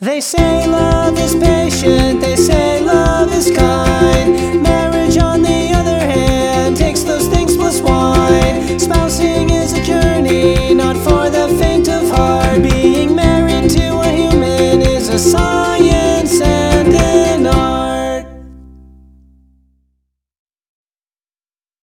[0.00, 4.62] They say love is patient, they say love is kind.
[4.62, 8.80] Marriage, on the other hand, takes those things plus wine.
[8.80, 12.62] Spousing is a journey, not for the faint of heart.
[12.62, 18.26] Being married to a human is a science and an art.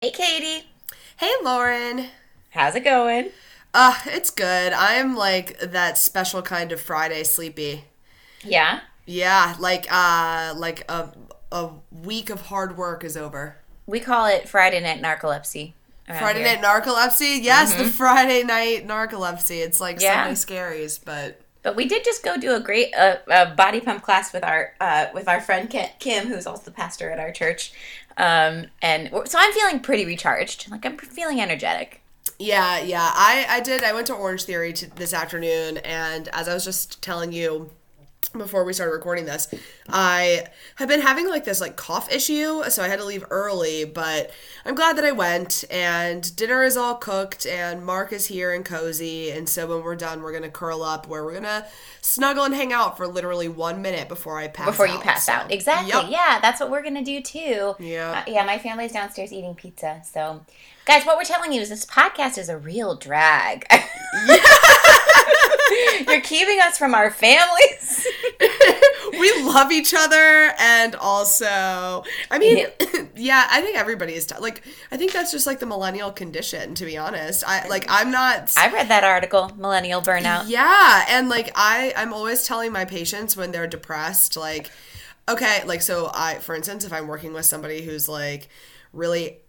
[0.01, 0.65] Hey, Katie.
[1.17, 2.07] Hey, Lauren.
[2.49, 3.29] How's it going?
[3.73, 4.73] Uh, it's good.
[4.73, 7.85] I'm like that special kind of Friday sleepy.
[8.43, 8.81] Yeah.
[9.05, 11.09] Yeah, like uh like a
[11.51, 13.57] a week of hard work is over.
[13.87, 15.73] We call it Friday night narcolepsy.
[16.05, 16.55] Friday here.
[16.57, 17.41] night narcolepsy?
[17.43, 19.63] Yes, the Friday night narcolepsy.
[19.63, 20.33] It's like Yeah.
[20.33, 24.03] Sunday scaries, but But we did just go do a great uh, uh, body pump
[24.03, 27.73] class with our uh, with our friend Kim, who's also the pastor at our church.
[28.17, 30.69] Um, and so I'm feeling pretty recharged.
[30.69, 32.01] Like I'm feeling energetic.
[32.37, 33.11] yeah, yeah.
[33.13, 33.83] I I did.
[33.83, 37.71] I went to Orange Theory t- this afternoon and as I was just telling you
[38.37, 39.51] before we started recording this,
[39.87, 43.85] I have been having like this like cough issue, so I had to leave early,
[43.85, 44.29] but
[44.65, 48.63] I'm glad that I went and dinner is all cooked and Mark is here and
[48.63, 51.65] cozy, and so when we're done, we're gonna curl up where we're gonna
[52.01, 55.25] snuggle and hang out for literally one minute before I pass Before you out, pass
[55.25, 55.89] so- out, exactly.
[55.91, 56.05] Yep.
[56.09, 57.75] Yeah, that's what we're gonna do too.
[57.79, 58.23] Yeah.
[58.27, 58.45] Uh, yeah.
[58.45, 60.01] My family's downstairs eating pizza.
[60.11, 60.45] So,
[60.89, 63.63] guys, what we're telling you is this podcast is a real drag.
[66.07, 68.07] You're keeping us from our families.
[69.11, 72.65] we love each other and also i mean
[73.15, 76.73] yeah i think everybody is t- like i think that's just like the millennial condition
[76.75, 78.07] to be honest i like mm-hmm.
[78.07, 80.45] i'm not I read that article, Millennial Burnout.
[80.47, 84.71] yeah and like i i'm always telling my patients when they're depressed like
[85.27, 88.47] okay like so i for instance if i'm working with somebody who's like
[88.93, 89.39] really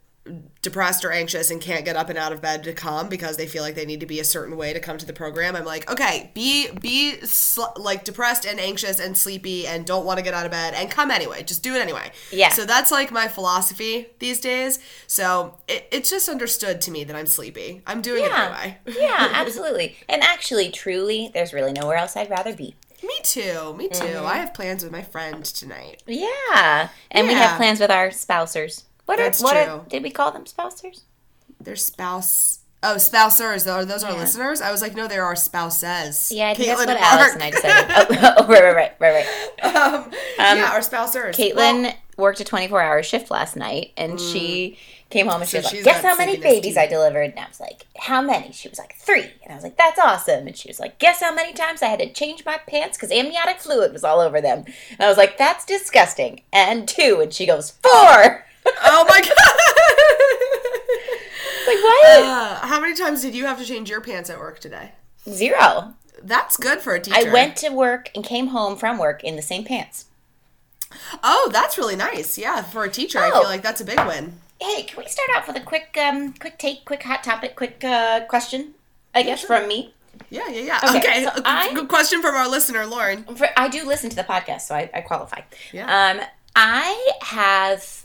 [0.60, 3.46] depressed or anxious and can't get up and out of bed to come because they
[3.46, 5.64] feel like they need to be a certain way to come to the program i'm
[5.64, 10.22] like okay be be sl- like depressed and anxious and sleepy and don't want to
[10.22, 12.50] get out of bed and come anyway just do it anyway Yeah.
[12.50, 17.16] so that's like my philosophy these days so it, it's just understood to me that
[17.16, 18.44] i'm sleepy i'm doing it Yeah.
[18.44, 19.96] anyway yeah, absolutely.
[20.08, 22.74] And actually, truly, there's really nowhere else I'd rather be.
[23.02, 23.74] Me too.
[23.76, 24.04] Me too.
[24.04, 24.26] Mm-hmm.
[24.26, 26.02] I have plans with my friend tonight.
[26.06, 26.88] Yeah.
[27.10, 28.84] And we have plans with our spousers.
[29.10, 29.84] What are That's what are true.
[29.88, 31.02] did we call them spousers?
[31.60, 32.60] Their spouse.
[32.82, 33.66] Oh, spousers.
[33.66, 34.18] Are those our Yeah.
[34.18, 34.60] listeners?
[34.60, 36.30] I was like, no, they're our spouses.
[36.32, 37.90] Yeah, I think Caitlin that's what Alice and I decided.
[38.22, 39.26] Oh, oh, right, right, right, right,
[39.64, 39.74] right.
[40.04, 41.36] um, yeah, our spousers.
[41.36, 44.78] Caitlin Well, worked a 24 hour shift last night and she
[45.10, 45.62] came home and she Mm.
[45.62, 47.30] So was like, Guess how many babies too." I delivered?
[47.30, 48.52] And I was like, How many?
[48.52, 49.24] She was like, Three.
[49.42, 50.46] And I was like, That's awesome.
[50.46, 53.10] And she was like, Guess how many times I had to change my pants because
[53.10, 54.64] amniotic fluid was all over them?
[54.92, 56.42] And I was like, That's disgusting.
[56.52, 57.18] And two.
[57.20, 58.46] And she goes, Four.
[58.66, 59.36] Oh my god.
[61.66, 62.22] like, what?
[62.62, 64.92] Uh, how many times did you have to change your pants at work today?
[65.28, 65.94] Zero.
[66.22, 67.16] That's good for a teacher.
[67.28, 70.06] I went to work and came home from work in the same pants.
[71.22, 72.36] Oh, that's really nice.
[72.36, 73.40] Yeah, for a teacher, I Oh.
[73.40, 74.38] feel like that's a big win.
[74.60, 77.82] Hey, can we start off with a quick, um, quick take, quick hot topic, quick
[77.84, 78.74] uh, question?
[79.14, 79.94] I guess from me.
[80.28, 80.80] Yeah, yeah, yeah.
[80.84, 81.24] Okay, Okay.
[81.24, 83.24] so I- Good question from our listener, Lauren.
[83.36, 85.40] For, I do listen to the podcast, so I, I qualify.
[85.72, 85.86] Yeah.
[86.20, 86.20] Um,
[86.54, 88.04] I have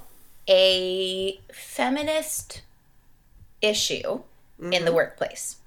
[0.49, 2.61] a feminist
[3.61, 4.21] issue
[4.59, 5.57] in the workplace.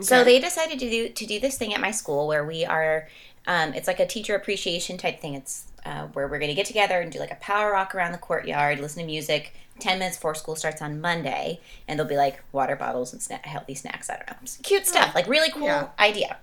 [0.00, 0.24] So Mm-hmm.
[0.24, 3.08] They decided to do to do this thing at my school where we are.
[3.46, 5.34] Um, it's like a teacher appreciation type thing.
[5.34, 8.12] It's uh, where we're going to get together and do like a power walk around
[8.12, 9.54] the courtyard, listen to music.
[9.80, 13.44] Ten minutes before school starts on Monday, and there'll be like water bottles and sna-
[13.44, 14.10] healthy snacks.
[14.10, 15.88] I don't know, cute stuff, like really cool Yeah.
[15.98, 16.36] idea.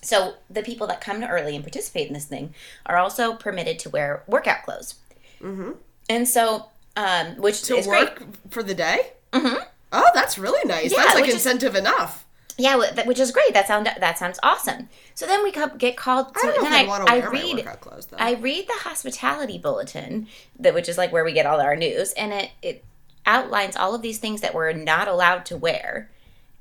[0.00, 2.54] So the people that come to early and participate in this thing
[2.86, 4.94] are also permitted to wear workout clothes.
[5.40, 5.72] Mm-hmm.
[6.10, 6.66] And so,
[6.96, 8.28] um, which To is work great.
[8.50, 9.12] for the day?
[9.32, 9.62] Mm-hmm.
[9.92, 10.90] Oh, that's really nice.
[10.92, 12.24] Yeah, that's like which is- incentive enough.
[12.58, 12.76] Yeah,
[13.06, 13.54] which is great.
[13.54, 14.90] That sound that sounds awesome.
[15.14, 16.34] So then we get called.
[16.34, 17.56] To, I don't know then I want to wear my read.
[17.56, 18.18] workout clothes though.
[18.20, 20.28] I read the hospitality bulletin,
[20.60, 22.84] that which is like where we get all our news, and it it
[23.24, 26.10] outlines all of these things that we're not allowed to wear.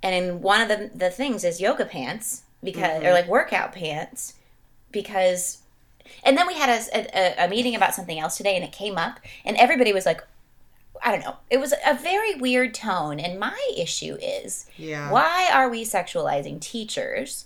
[0.02, 4.36] And one of the the things is yoga pants because or like workout pants
[4.92, 5.58] because
[6.24, 8.98] and then we had a, a, a meeting about something else today and it came
[8.98, 10.22] up and everybody was like
[11.04, 11.38] I don't know.
[11.50, 13.20] It was a very weird tone.
[13.20, 15.10] And my issue is Yeah.
[15.12, 17.46] why are we sexualizing teachers?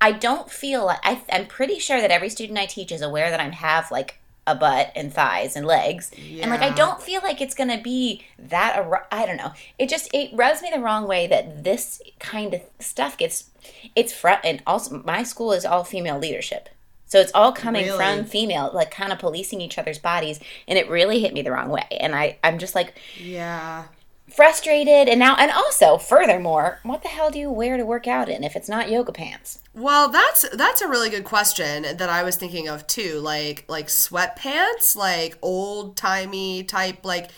[0.00, 3.30] I don't feel like I, I'm pretty sure that every student I teach is aware
[3.30, 6.10] that I have like a butt and thighs and legs,
[6.42, 8.86] and like I don't feel like it's gonna be that.
[9.10, 9.52] I don't know.
[9.78, 13.48] It just it rubs me the wrong way that this kind of stuff gets.
[13.96, 16.68] It's front and also my school is all female leadership,
[17.14, 17.96] so it's all coming Really?
[17.96, 21.52] from female, like kind of policing each other's bodies, and it really hit me the
[21.52, 21.86] wrong way.
[22.00, 23.84] And I I'm just like yeah.
[24.28, 28.28] frustrated and now and also furthermore what the hell do you wear to work out
[28.28, 32.22] in if it's not yoga pants Well, that's that's a really good question that I
[32.22, 33.18] was thinking of too.
[33.20, 37.30] Like like sweatpants, like old timey type, like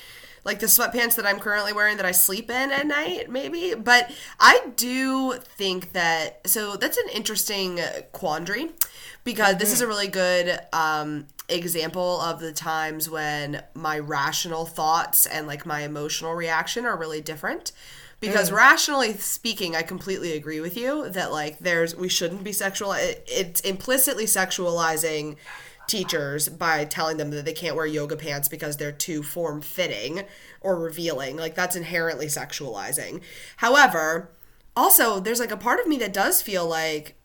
[0.44, 3.74] like the sweatpants that I'm currently wearing that I sleep in at night, maybe.
[3.74, 7.80] But I do think that so that's an interesting
[8.12, 8.70] quandary
[9.26, 15.26] because this is a really good um, example of the times when my rational thoughts
[15.26, 17.72] and like my emotional reaction are really different.
[18.18, 22.92] Because rationally speaking i completely agree with you that like there's we shouldn't be sexual
[22.92, 25.36] it, it's implicitly sexualizing
[25.86, 30.24] teachers by telling them that they can't wear yoga pants because they're too form fitting
[30.62, 31.36] or revealing.
[31.36, 33.20] Like that's inherently sexualizing.
[33.58, 34.30] However
[34.74, 37.16] also there's like a part of me that does feel like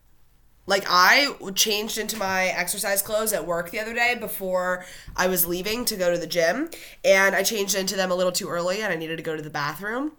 [0.71, 4.85] like I changed into my exercise clothes at work the other day before
[5.15, 6.69] I was leaving to go to the gym
[7.03, 9.41] and I changed into them a little too early and I needed to go to
[9.41, 10.13] the bathroom.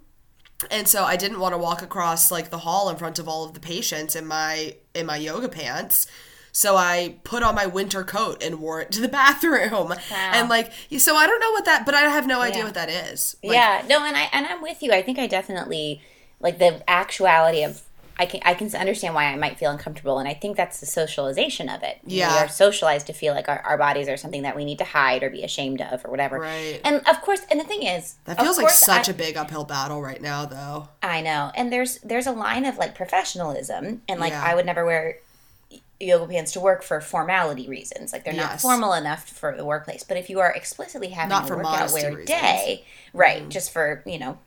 [0.70, 3.44] And so I didn't want to walk across like the hall in front of all
[3.44, 6.06] of the patients in my in my yoga pants.
[6.54, 9.92] So I put on my winter coat and wore it to the bathroom.
[10.12, 12.64] And like so I don't know what that but I have no idea Yeah.
[12.66, 13.36] what that is.
[13.42, 16.00] Like, yeah no and i and i'm with you i think i definitely
[16.40, 17.82] like the actuality of
[18.18, 20.86] I can I can understand why I might feel uncomfortable, and I think that's the
[20.86, 21.98] socialization of it.
[22.06, 22.32] Yeah.
[22.32, 24.84] we are socialized to feel like our, our bodies are something that we need to
[24.84, 26.38] hide or be ashamed of or whatever.
[26.38, 26.80] Right.
[26.84, 29.64] And of course, and the thing is, That feels like such I- a big uphill
[29.64, 30.88] battle right now though.
[31.02, 31.52] I know.
[31.54, 34.44] And there's there's a line of like professionalism and like Yeah.
[34.44, 35.18] I would never wear
[36.02, 38.12] yoga pants to work for formality reasons.
[38.12, 40.04] Like they're not formal enough for the workplace.
[40.04, 42.26] But if you are explicitly having Not a for workout wear reasons.
[42.26, 43.48] Day, right, mm-hmm.
[43.48, 44.38] just for, you know,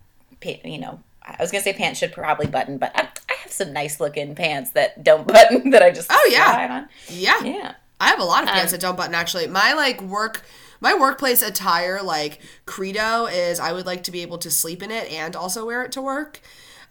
[0.44, 3.08] you know, I was gonna say pants should probably button, but I
[3.46, 6.82] have some nice looking pants that don't button that I just Oh, yeah.
[6.84, 6.90] on.
[7.10, 7.44] Yeah.
[7.44, 7.74] Yeah.
[8.00, 9.48] I have a lot of Um, pants that don't button actually.
[9.48, 10.44] My like work
[10.82, 14.92] my workplace attire like credo is I would like to be able to sleep in
[14.92, 16.42] it and also wear it to work.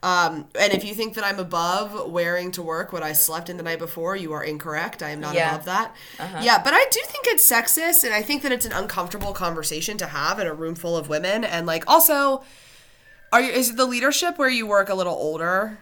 [0.02, 3.56] Um, and if you think that I'm above wearing to work what I slept in
[3.56, 5.02] the night before, you are incorrect.
[5.02, 5.54] I am not Yeah.
[5.54, 5.94] above that.
[6.42, 9.96] Yeah, but I do think it's sexist, and I think that it's an uncomfortable conversation
[9.98, 11.42] to have in a room full of women.
[11.42, 12.42] And like, also,
[13.32, 13.50] are you?
[13.52, 15.78] Is the leadership where you work a little older?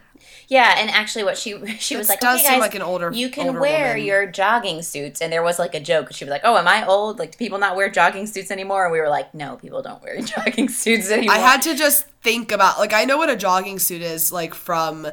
[0.48, 3.10] Yeah, and actually, what she she was like, does okay, seem guys, like an older-
[3.12, 4.04] You can older wear woman.
[4.06, 6.12] your jogging suits, and there was like a joke.
[6.12, 7.18] She was like, "Oh, am I old?
[7.18, 10.02] Like, do people not wear jogging suits anymore?" And we were like, "No, people don't
[10.02, 13.36] wear jogging suits anymore." I had to just think about like I know what a
[13.36, 15.06] jogging suit is like from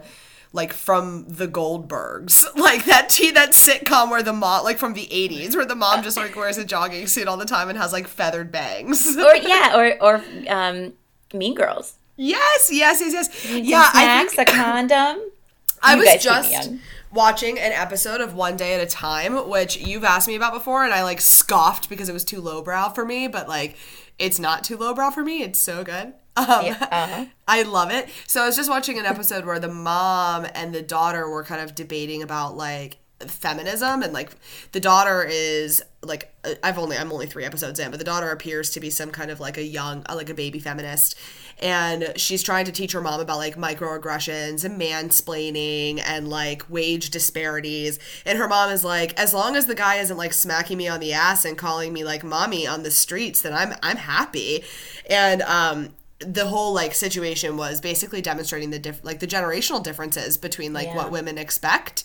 [0.51, 2.45] like from the Goldbergs.
[2.55, 6.03] Like that t- that sitcom where the mom like from the 80s where the mom
[6.03, 9.15] just like wears a jogging suit all the time and has like feathered bangs.
[9.15, 10.93] or yeah, or or um,
[11.33, 11.95] Mean Girls.
[12.19, 13.45] Yes, yes, yes, yes.
[13.45, 15.31] Yeah, I think a condom.
[15.81, 16.71] I You was guys keep me just
[17.11, 20.83] watching an episode of One Day at a Time, which you've asked me about before,
[20.83, 23.77] and I like scoffed because it was too lowbrow for me, but like
[24.17, 25.41] it's not too lowbrow for me.
[25.43, 26.13] It's so good.
[26.39, 27.25] Um, uh-huh.
[27.49, 28.07] I love it.
[28.25, 31.59] So I was just watching an episode where the mom and the daughter were kind
[31.59, 34.31] of debating about like feminism and like
[34.71, 38.29] the daughter is like uh, I've only I'm only 3 episodes in but the daughter
[38.31, 41.17] appears to be some kind of like a young uh, like a baby feminist
[41.59, 47.09] and she's trying to teach her mom about like microaggressions and mansplaining and like wage
[47.09, 47.99] disparities.
[48.25, 50.99] And her mom is like as long as the guy isn't like smacking me on
[50.99, 54.63] the ass and calling me like mommy on the streets then I'm I'm happy.
[55.09, 55.89] And um
[56.19, 60.87] the whole like situation was basically demonstrating the diff- like the generational differences between like
[60.87, 60.95] Yeah.
[60.97, 62.03] what women expect.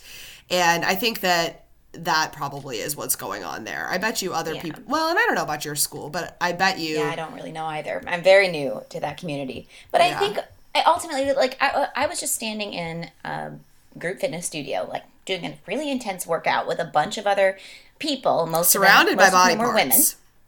[0.51, 1.64] And i think that
[1.99, 4.63] that probably is what's going on there i bet you other Yeah.
[4.63, 7.17] people well and i don't know about your school but i bet you Yeah, I
[7.17, 8.03] don't really know either.
[8.07, 10.39] I'm very new to that community, but I think
[10.75, 13.53] I ultimately like I, uh, I was just standing in a
[13.99, 17.59] group fitness studio, like doing a really intense workout with a bunch of other
[17.99, 19.97] people, most surrounded of by them, most body of whom were women.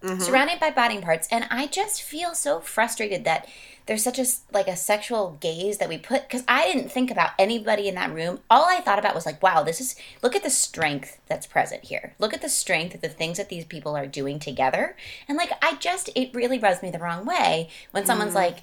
[0.02, 1.28] Parts surrounded by body parts.
[1.30, 3.48] And i just feel so frustrated that
[3.86, 7.30] there's such a like a sexual gaze that we put because i didn't think about
[7.38, 8.40] anybody in that room.
[8.50, 11.84] All i thought about was like wow this is look at the strength that's present
[11.84, 12.14] here.
[12.18, 14.96] Look at the strength of the things that these people are doing together.
[15.28, 18.36] And like i just it really rubs me the wrong way when someone's Mm.
[18.46, 18.58] like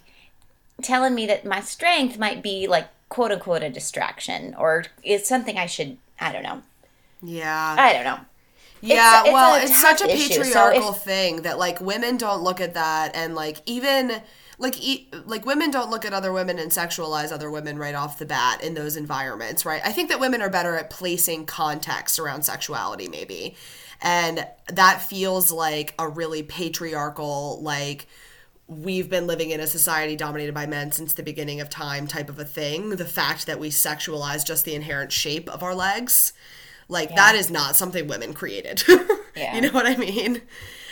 [0.81, 5.57] telling me that my strength might be like quote unquote a distraction or it's something
[5.57, 6.61] i should i don't know.
[7.21, 7.75] Yeah.
[7.79, 8.19] I don't know
[8.87, 10.33] yeah it's a well it's such a issue.
[10.33, 14.21] So if- patriarchal thing that like women don't look at that and like even
[14.59, 18.19] like e- like women don't look at other women and sexualize other women right off
[18.19, 19.81] the bat in those environments right?
[19.83, 23.55] I think that women are better at placing context around sexuality maybe.
[24.01, 28.07] And that feels like a really patriarchal like
[28.67, 32.29] we've been living in a society dominated by men since the beginning of time type
[32.29, 32.91] of a thing.
[32.91, 36.33] The fact that we sexualize just the inherent shape of our legs
[36.87, 38.83] like that is not something women created
[39.35, 39.55] Yeah.
[39.55, 40.41] you know what i mean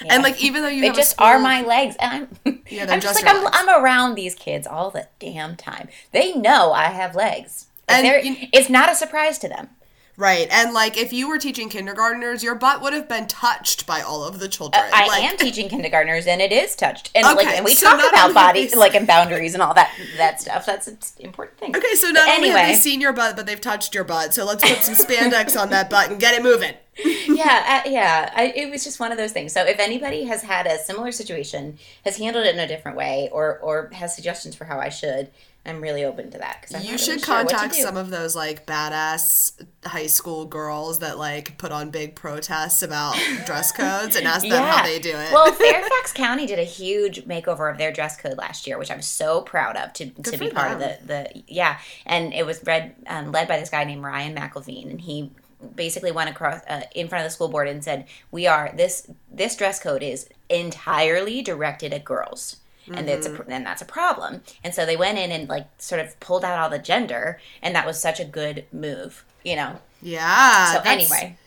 [0.09, 2.95] and like even though you they just school- are my legs and i'm Yeah, they're
[2.95, 3.67] I'm just just like I'm.
[3.69, 5.89] I'm around these kids all the damn time.
[6.13, 7.67] They know I have legs.
[7.89, 9.69] Like, And you- it's not a surprise to them.
[10.17, 10.47] Right.
[10.51, 14.23] And like if you were teaching kindergartners, your butt would have been touched by all
[14.23, 14.83] of the children.
[14.93, 17.87] I Like, am teaching kindergartners, and it is touched, and like, Okay, and we so
[17.89, 20.65] talk about only body, have they- like, and boundaries and all that that stuff.
[20.65, 21.75] That's an important thing.
[21.75, 24.33] Okay, so not But only have they seen your butt, but they've touched your butt.
[24.33, 26.73] So let's put some spandex on that butt and get it moving.
[27.27, 28.31] yeah, uh, yeah.
[28.35, 29.53] I, it was just one of those things.
[29.53, 33.29] So if anybody has had a similar situation, has handled it in a different way,
[33.31, 35.29] or or has suggestions for how I should,
[35.63, 36.63] I'm really open to that.
[36.63, 40.99] Cause I'm You should really sure contact some of those like badass high school girls
[40.99, 43.15] that like put on big protests about
[43.45, 45.31] dress codes and ask them how they do it.
[45.31, 49.03] well, Fairfax County did a huge makeover of their dress code last year, which I'm
[49.03, 51.79] so proud of to, to be part of the, the yeah.
[52.07, 55.29] And it was read um, led by this guy named Ryan McElveen, and he
[55.75, 59.07] basically went across uh, in front of the school board and said, "We are this
[59.31, 62.57] this dress code is entirely directed at girls."
[62.93, 63.51] And it's Mm-hmm.
[63.51, 64.41] a, and that's a problem.
[64.63, 67.75] And so they went in and like sort of pulled out all the gender, and
[67.75, 69.79] that was such a good move, you know.
[70.01, 70.73] yeah.
[70.73, 71.37] So that's- anyway,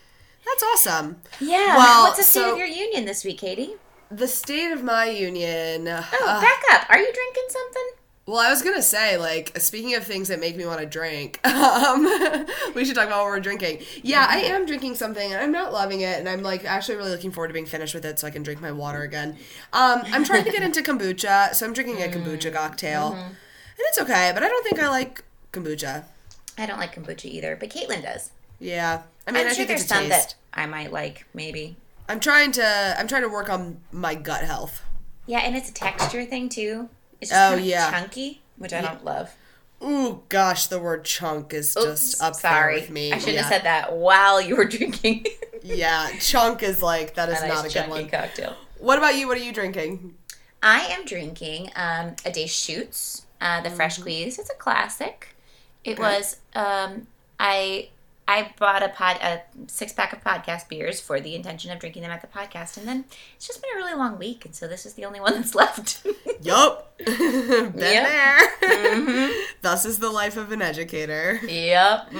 [0.47, 1.21] that's awesome.
[1.41, 1.76] yeah.
[1.76, 3.75] Well, What's the state so- of your union this week, Katie?
[4.11, 5.88] The state of my union.
[5.88, 6.88] Oh, back up.
[6.91, 7.88] Are you drinking something?
[8.26, 11.47] Well, I was gonna say, like, speaking of things that make me want to drink,
[11.47, 12.04] um,
[12.75, 13.83] we should talk about what we're drinking.
[14.02, 17.11] Yeah, I am drinking something, and I'm not loving it, and I'm like actually really
[17.11, 19.37] looking forward to being finished with it, so I can drink my water again.
[19.75, 23.37] Um, I'm trying to get into kombucha, so I'm drinking a kombucha cocktail, and
[23.78, 26.04] it's okay, but I don't think I like kombucha.
[26.57, 28.31] I don't like kombucha either, but Caitlin does.
[28.59, 30.11] Yeah, I mean, I'm I sure think there's some taste.
[30.11, 31.76] that I might like, maybe.
[32.09, 34.81] I'm trying to, I'm trying to work on my gut health.
[35.26, 36.88] Yeah, and it's a texture thing too.
[37.25, 37.90] It's just Oh, kind of yeah.
[37.90, 39.35] chunky, which I don't love.
[39.83, 42.75] Ooh, gosh, the word chunk is just Oops, up sorry.
[42.75, 43.12] there with me.
[43.12, 43.43] I should yeah.
[43.43, 45.26] have said that while you were drinking
[45.62, 48.09] Yeah, chunk is like that is a not nice a good one.
[48.09, 48.54] cocktail.
[48.78, 49.26] What about you?
[49.26, 50.14] What are you drinking?
[50.62, 54.38] I am drinking um, a Deschutes, uh, the Fresh Squeeze.
[54.38, 55.35] It's a classic.
[55.85, 56.02] It Okay.
[56.02, 57.07] was um,
[57.38, 57.88] I
[58.26, 62.02] I bought a pod a six pack of podcast beers for the intention of drinking
[62.02, 63.04] them at the podcast, and then
[63.37, 65.54] it's just been a really long week, and so this is the only one that's
[65.54, 66.07] left.
[66.43, 66.97] Yup.
[67.04, 67.75] Been Yep.
[67.75, 69.07] Mm-hmm.
[69.07, 69.31] there.
[69.62, 71.38] Thus is the life of an educator.
[71.47, 72.12] yep.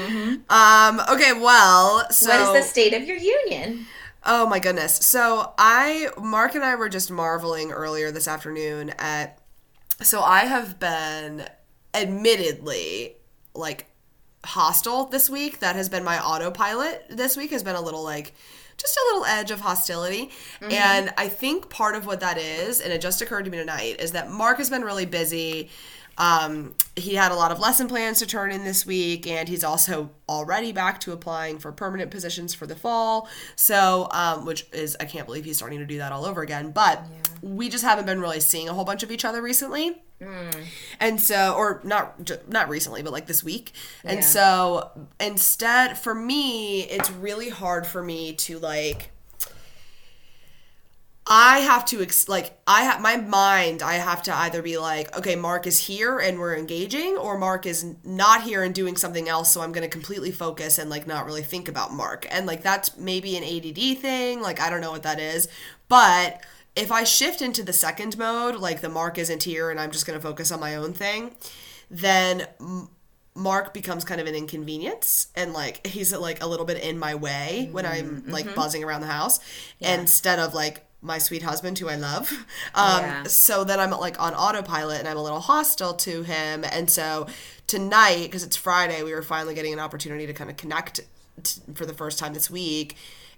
[0.51, 3.87] Um, okay, well, so What is the state of your union?
[4.27, 4.97] Oh my goodness.
[4.97, 9.39] So I Mark and I were just marveling earlier this afternoon at
[10.03, 11.47] so I have been
[11.93, 13.17] admittedly
[13.55, 13.87] like
[14.45, 15.61] hostile this week.
[15.61, 18.35] That has been my autopilot this week has been a little like
[18.77, 20.31] just a little edge of hostility.
[20.61, 20.73] Mm-hmm.
[20.73, 24.01] And I think part of what that is, and it just occurred to me tonight,
[24.01, 25.71] is that Mark has been really busy.
[26.19, 29.65] Um, he had a lot of lesson plans to turn in this week, and he's
[29.65, 33.29] also already back to applying for permanent positions for the fall.
[33.57, 36.71] So, um, which is, I can't believe he's starting to do that all over again.
[36.71, 37.05] But
[37.43, 40.01] we just haven't been really seeing a whole bunch of each other recently
[41.01, 43.73] and so or not not recently but like this week
[44.05, 44.25] and Yeah.
[44.25, 44.91] so
[45.21, 49.11] instead for me it's really hard for me to like
[51.27, 55.17] I have to ex- like I have my mind I have to either be like
[55.17, 59.29] okay Mark is here and we're engaging or Mark is not here and doing something
[59.29, 62.27] else so I'm going to completely focus and like not really think about Mark.
[62.31, 65.49] And like that's maybe an ADD thing like I don't know what that is.
[65.89, 66.43] But
[66.77, 70.07] if I shift into the second mode like the Mark isn't here and I'm just
[70.07, 71.35] going to focus on my own thing
[71.91, 72.91] then m-
[73.35, 77.15] Mark becomes kind of an inconvenience and like he's like a little bit in my
[77.15, 78.55] way when I'm mm-hmm, like mm-hmm.
[78.55, 79.41] buzzing around the house
[79.81, 82.31] instead of like my sweet husband who I love.
[82.75, 83.23] Um Yeah.
[83.25, 87.27] so then I'm like on autopilot and I'm a little hostile to him and so
[87.67, 91.01] tonight because it's Friday we were finally getting an opportunity to kind of connect
[91.43, 92.97] t- for the first time this week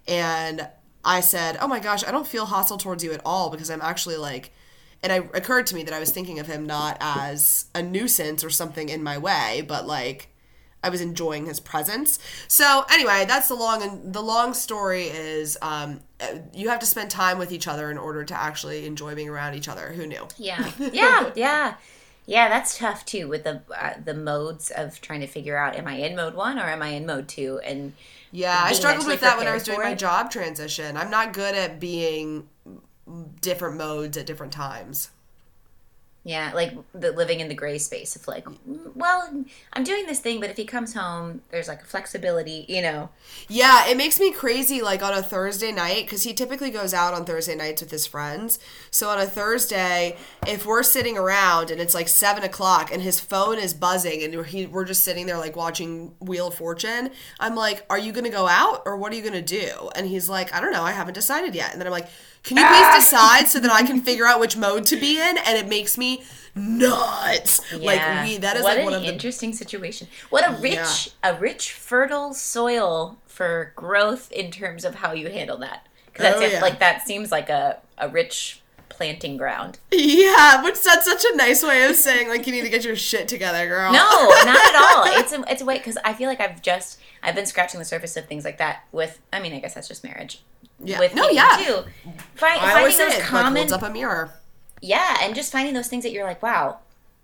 [0.08, 0.68] and
[1.04, 3.82] I said, "Oh my gosh, I don't feel hostile towards you at all because I'm
[3.82, 4.52] actually like
[5.02, 8.42] and it occurred to me that I was thinking of him not as a nuisance
[8.42, 10.28] or something in my way, but like
[10.86, 12.20] I was enjoying his presence.
[12.46, 16.86] So anyway, that's the long and the long story is um, uh, you have to
[16.86, 19.92] spend time with each other in order to actually enjoy being around each other.
[19.92, 20.28] Who knew?
[20.38, 21.74] Yeah, yeah, yeah,
[22.24, 22.48] yeah.
[22.48, 25.96] That's tough too with the uh, the modes of trying to figure out: am I
[25.96, 27.58] in mode one or am I in mode two?
[27.64, 27.94] And
[28.30, 30.96] Yeah, I struggled with that when I was doing my job transition.
[30.96, 32.48] I'm not good at being
[33.40, 35.10] different modes at different times.
[36.26, 40.18] Yeah, like the living in the gray space of like, "Mm, well, I'm doing this
[40.18, 43.10] thing, but if he comes home, there's like a flexibility, you know.
[43.46, 47.14] Yeah, it makes me crazy like on a Thursday night because he typically goes out
[47.14, 48.58] on Thursday nights with his friends.
[48.90, 50.16] So on a Thursday,
[50.48, 54.46] if we're sitting around and it's like seven o'clock and his phone is buzzing and
[54.46, 58.24] he, we're just sitting there like watching Wheel of Fortune, I'm like, Are you going
[58.24, 59.90] to go out or what are you going to do?
[59.94, 60.82] And he's like, I don't know.
[60.82, 61.70] I haven't decided yet.
[61.70, 62.08] And then I'm like,
[62.42, 62.94] Can you please ah.
[62.96, 65.38] decide so that I can figure out which mode to be in?
[65.38, 66.22] And it makes me
[66.54, 67.60] nuts.
[67.72, 70.08] Like we that is what like an one of the interesting situation.
[70.30, 75.58] What a rich, a rich, fertile soil for growth in terms of how you handle
[75.58, 75.86] that.
[76.06, 76.60] Because that's Oh, it, yeah.
[76.60, 79.78] like that seems like a a rich planting ground.
[79.92, 82.96] Yeah, which that's such a nice way of saying like you need to get your
[82.96, 83.92] shit together, girl.
[83.92, 85.04] No, not at all.
[85.20, 87.84] It's a it's a way because I feel like I've just I've been scratching the
[87.84, 89.20] surface of things like that with.
[89.32, 90.42] I mean, I guess that's just marriage.
[90.82, 90.98] Yeah.
[91.00, 91.56] With No, yeah.
[91.58, 91.84] Too.
[92.34, 94.30] Find, I always finding those it, like common holds up a mirror.
[94.82, 96.78] yeah and just finding those things that you're like wow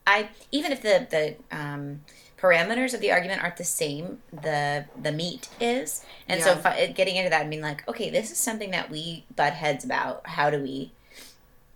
[0.06, 2.00] i even if the the um
[2.40, 6.56] parameters of the argument aren't the same the the meat is and so Yeah.
[6.62, 9.85] fi- getting into that and being like okay this is something that we butt heads
[9.85, 10.92] about how do we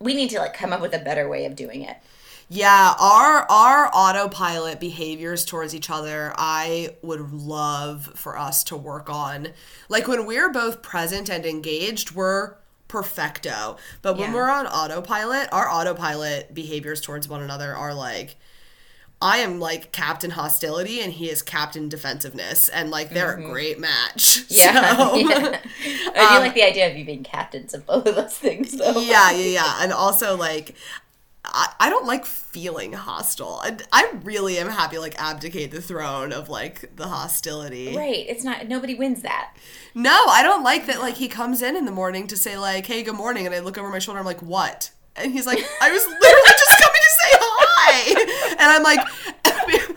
[0.01, 1.99] we need to like come up with a better way of doing it
[2.49, 9.11] Yeah, our our autopilot behaviors towards each other, I would love for us to work
[9.11, 9.49] on.
[9.89, 12.55] Like when we're both present and engaged, we're
[12.87, 13.77] perfecto.
[14.01, 14.35] But when Yeah.
[14.35, 18.37] we're on autopilot, our autopilot behaviors towards one another are like
[19.21, 23.51] I am like captain hostility and he is captain defensiveness and like they're a mm-hmm.
[23.51, 24.45] great match.
[24.49, 25.61] yeah, So- yeah.
[26.15, 28.73] i do um, like the idea of you being captains of both of those things
[28.73, 29.79] though yeah, yeah, yeah.
[29.81, 30.77] And also like
[31.57, 33.61] I, I don't like feeling hostile.
[33.63, 37.97] I, I really am happy like abdicate the throne of like the hostility.
[37.97, 39.57] right it's not nobody wins that
[39.95, 42.87] No, I don't like that like he comes in in the morning to say like,
[42.87, 45.59] "Hey, good morning." And I look over my shoulder I'm like, "What?" And he's like,
[45.81, 49.01] "I was literally just coming to say hi." And I'm like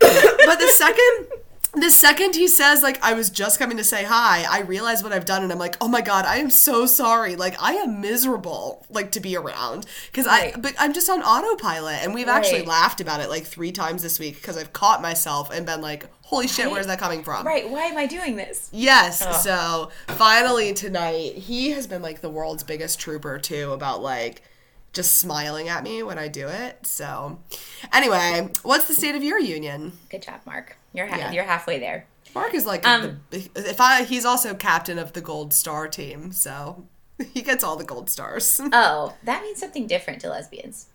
[0.00, 1.39] But the second
[1.72, 5.12] the second he says like I was just coming to say hi, I realize what
[5.12, 7.36] I've done and I'm like, "Oh my god, I am so sorry.
[7.36, 12.02] Like I am miserable like to be around cuz I but I'm just on autopilot
[12.02, 15.50] and we've actually laughed about it like 3 times this week cuz I've caught myself
[15.50, 16.72] and been like, "Holy shit, Right.
[16.72, 19.20] where's that coming from?" right why am i doing this Yes.
[19.44, 24.42] So finally tonight, he has been like the world's biggest trooper too about like
[24.92, 26.84] just smiling at me when I do it.
[26.84, 27.38] So
[27.92, 29.96] anyway, what's the state of your union?
[30.10, 31.32] good job mark you're ha- Yeah.
[31.32, 35.20] you're halfway there Mark is like Um, the, if I he's also captain of the
[35.20, 36.86] gold star team, so
[37.34, 38.60] he gets all the gold stars.
[38.72, 40.86] oh that means something different to lesbians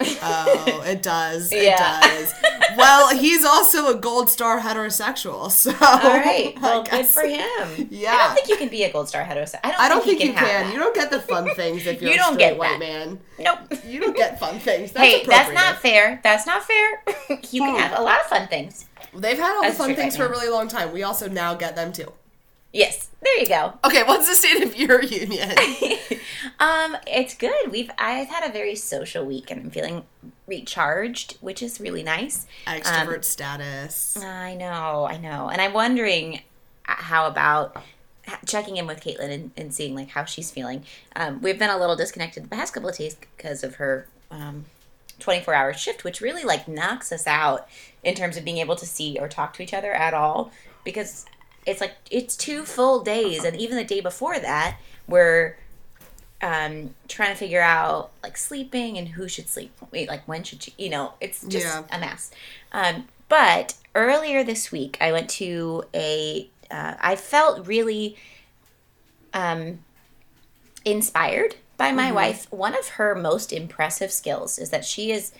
[0.00, 1.52] oh, it does.
[1.52, 2.00] It Yeah.
[2.00, 2.34] does.
[2.76, 6.54] Well, he's also a gold star heterosexual, so All right.
[6.60, 7.88] Well, good for him.
[7.90, 8.10] Yeah.
[8.12, 9.60] I don't think you can be a gold star heterosexual.
[9.62, 10.42] I don't, I don't think, he you can.
[10.44, 10.72] that.
[10.72, 12.78] You don't get the fun things if you're You a don't straight get white that.
[12.80, 13.20] man.
[13.38, 13.58] Nope.
[13.86, 14.90] You don't get fun things.
[14.92, 16.20] That's hey, that's not fair.
[16.24, 17.04] That's not fair.
[17.52, 18.86] you can have a lot of fun things.
[19.16, 20.92] They've had all That's the fun things right for a really long time.
[20.92, 22.12] We also now get them too.
[22.72, 23.08] Yes.
[23.22, 23.74] There you go.
[23.84, 25.52] Okay, what's the state of your union?
[26.60, 27.70] Um, it's good.
[27.72, 30.04] We've I've had a very social week and I'm feeling
[30.46, 32.46] recharged, which is really nice.
[32.66, 34.16] Extrovert Um, status.
[34.22, 35.48] I know, I know.
[35.48, 36.42] And I'm wondering
[36.84, 37.82] how about
[38.46, 40.84] checking in with Caitlin and, and seeing like how she's feeling.
[41.16, 44.66] Um, we've been a little disconnected the past couple of days because of her um,
[45.18, 47.68] 24 hour shift, which really like knocks us out
[48.04, 50.50] in terms of being able to see or talk to each other at all
[50.84, 51.24] because
[51.66, 54.76] it's like it's two full days and even the day before that
[55.08, 55.56] we're
[56.42, 60.62] um, trying to figure out like sleeping and who should sleep wait like when should
[60.62, 61.82] she you know it's just Yeah.
[61.90, 62.30] a mess.
[62.72, 68.16] Um, but earlier this week i went to a uh, i felt really
[69.32, 69.78] um,
[70.84, 72.46] inspired by my wife.
[72.52, 75.32] One of her most impressive skills is that she is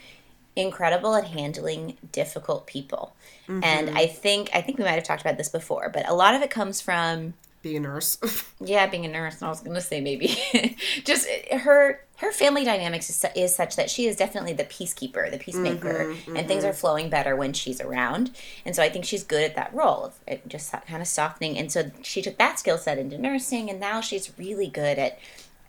[0.56, 3.14] incredible at handling difficult people
[3.48, 3.96] and mm-hmm.
[3.96, 6.42] i think i think we might have talked about this before but a lot of
[6.42, 8.18] it comes from Being a nurse.
[8.60, 10.36] yeah, being a nurse, And I was going to say maybe.
[11.04, 15.30] Just eh, her her family dynamics is, is such that she is definitely the peacekeeper,
[15.30, 16.70] the peacemaker, mm-hmm, and things mm-hmm.
[16.70, 18.32] are flowing better when she's around.
[18.66, 21.56] And so I think she's good at that role of it just kind of softening.
[21.56, 25.18] And so she took that skill set into nursing, and now she's really good at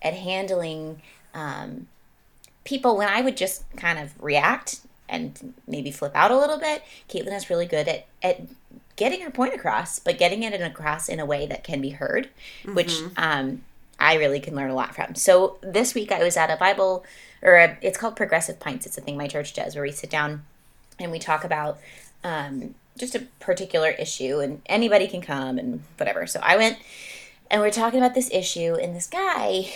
[0.02, 1.00] at handling
[1.32, 1.88] um,
[2.66, 6.82] people when I would just kind of react and maybe flip out a little bit.
[7.08, 8.42] Caitlin is really good at at
[8.96, 12.28] getting her point across, but getting it across in a way that can be heard,
[12.72, 13.62] which um,
[14.00, 15.14] I really can learn a lot from.
[15.14, 17.04] So this week I was at a Bible,
[17.42, 18.86] or a, it's called Progressive Pints.
[18.86, 20.44] It's a thing my church does where we sit down
[20.98, 21.78] and we talk about
[22.24, 26.26] um, just a particular issue, and anybody can come and whatever.
[26.26, 26.78] So I went
[27.50, 29.70] and we're talking about this issue, and this guy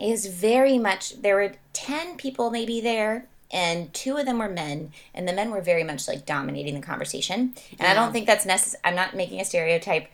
[0.00, 1.20] is very much.
[1.20, 5.50] There were ten people maybe there, and two of them were men, and the men
[5.50, 7.54] were very much like dominating the conversation.
[7.78, 8.80] And I don't think that's necessary.
[8.84, 10.08] I'm not making a stereotype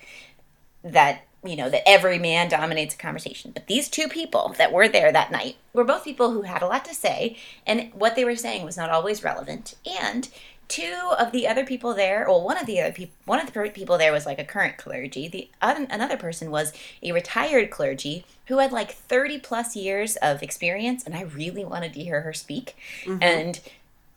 [0.85, 4.89] that you know that every man dominates a conversation but these two people that were
[4.89, 8.25] there that night were both people who had a lot to say and what they
[8.25, 10.29] were saying was not always relevant and
[10.73, 13.71] two of the other people there well one of the other people one of the
[13.75, 18.25] people there was like a current clergy the other, another person was a retired clergy
[18.47, 22.33] who had like 30 plus years of experience and i really wanted to hear her
[22.33, 23.23] speak mm-hmm.
[23.23, 23.61] and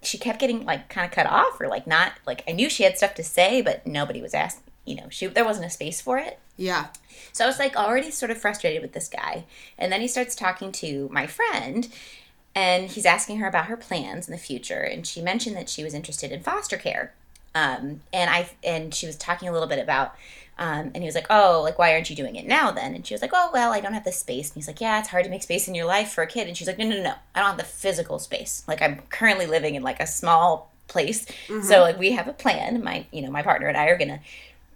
[0.01, 2.83] she kept getting like kind of cut off or like not like i knew she
[2.83, 5.99] had stuff to say but nobody was asked you know she there wasn't a space
[5.99, 6.87] for it Yeah.
[7.33, 9.43] so I was like already sort of frustrated with this guy.
[9.77, 11.89] And then he starts talking to my friend
[12.55, 14.81] and he's asking her about her plans in the future.
[14.81, 17.13] And she mentioned that she was interested in foster care.
[17.53, 20.15] Um, and I and she was talking a little bit about
[20.57, 23.05] um, and he was like, "Oh, like why aren't you doing it now then?" And
[23.05, 25.09] she was like, "Oh, well, I don't have the space." And he's like, "Yeah, it's
[25.09, 26.95] hard to make space in your life for a kid." And she's like, "No, no,
[26.95, 27.13] no, no.
[27.33, 28.63] I don't have the physical space.
[28.67, 31.25] Like I'm currently living in like a small place.
[31.63, 32.83] So like we have a plan.
[32.83, 34.21] My, you know, my partner and I are gonna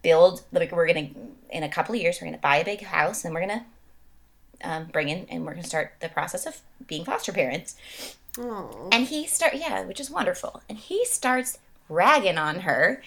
[0.01, 0.41] build.
[0.51, 1.09] Like we're gonna
[1.49, 3.65] in a couple of years we're gonna buy a big house and we're gonna
[4.63, 7.75] um, bring in and we're gonna start the process of being foster parents."
[8.91, 10.61] And he start yeah, which is wonderful.
[10.69, 11.57] And he starts
[11.89, 13.01] ragging on her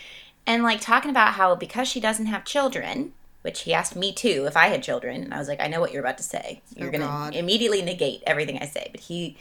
[0.47, 3.12] and like talking about how because she doesn't have children,
[3.43, 5.81] which he asked me too if I had children, and I was like, I know
[5.81, 6.61] what you're about to say.
[6.77, 8.88] You're Oh, gonna immediately negate everything I say.
[8.91, 9.37] But he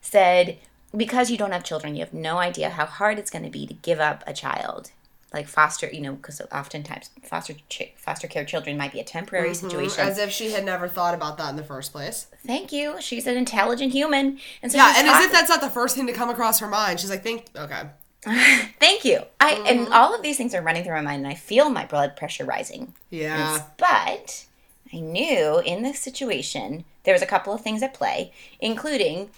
[0.00, 0.58] said,
[0.96, 3.64] because you don't have children, you have no idea how hard it's going to be
[3.66, 4.90] to give up a child.
[5.32, 9.50] Like foster, you know, because oftentimes foster ch- foster care children might be a temporary
[9.50, 9.68] mm-hmm.
[9.68, 10.00] situation.
[10.00, 12.26] As if she had never thought about that in the first place.
[12.44, 13.00] Thank you.
[13.00, 15.94] She's an intelligent human, and so Yeah, and as talk- if that's not the first
[15.94, 16.98] thing to come across her mind.
[16.98, 17.82] She's like, think, okay.
[18.22, 19.22] Thank you.
[19.40, 19.92] I and mm-hmm.
[19.92, 22.44] all of these things are running through my mind, and I feel my blood pressure
[22.44, 22.92] rising.
[23.08, 23.62] Yeah.
[23.78, 24.46] But
[24.92, 29.30] I knew in this situation there was a couple of things at play, including,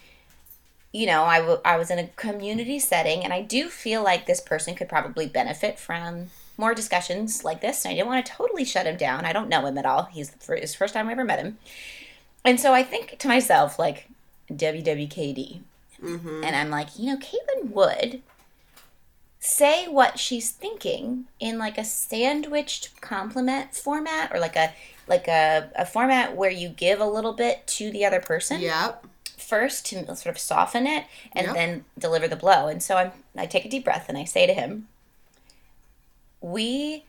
[0.92, 4.26] you know, I, w- I was in a community setting, and I do feel like
[4.26, 7.84] this person could probably benefit from more discussions like this.
[7.84, 9.24] And I didn't want to totally shut him down.
[9.24, 10.04] I don't know him at all.
[10.04, 11.58] He's the fir- his first time I ever met him,
[12.44, 14.08] and so I think to myself like
[14.50, 15.60] WWKD,
[16.02, 16.44] mm-hmm.
[16.44, 18.22] and I'm like, you know, Caitlin would
[19.44, 24.72] say what she's thinking in like a sandwiched compliment format or like a
[25.08, 29.04] like a, a format where you give a little bit to the other person Yep.
[29.52, 31.54] First to sort of soften it and Yep.
[31.54, 32.68] then deliver the blow.
[32.68, 34.88] And so I'm, i take a deep breath and i say to him
[36.40, 37.04] we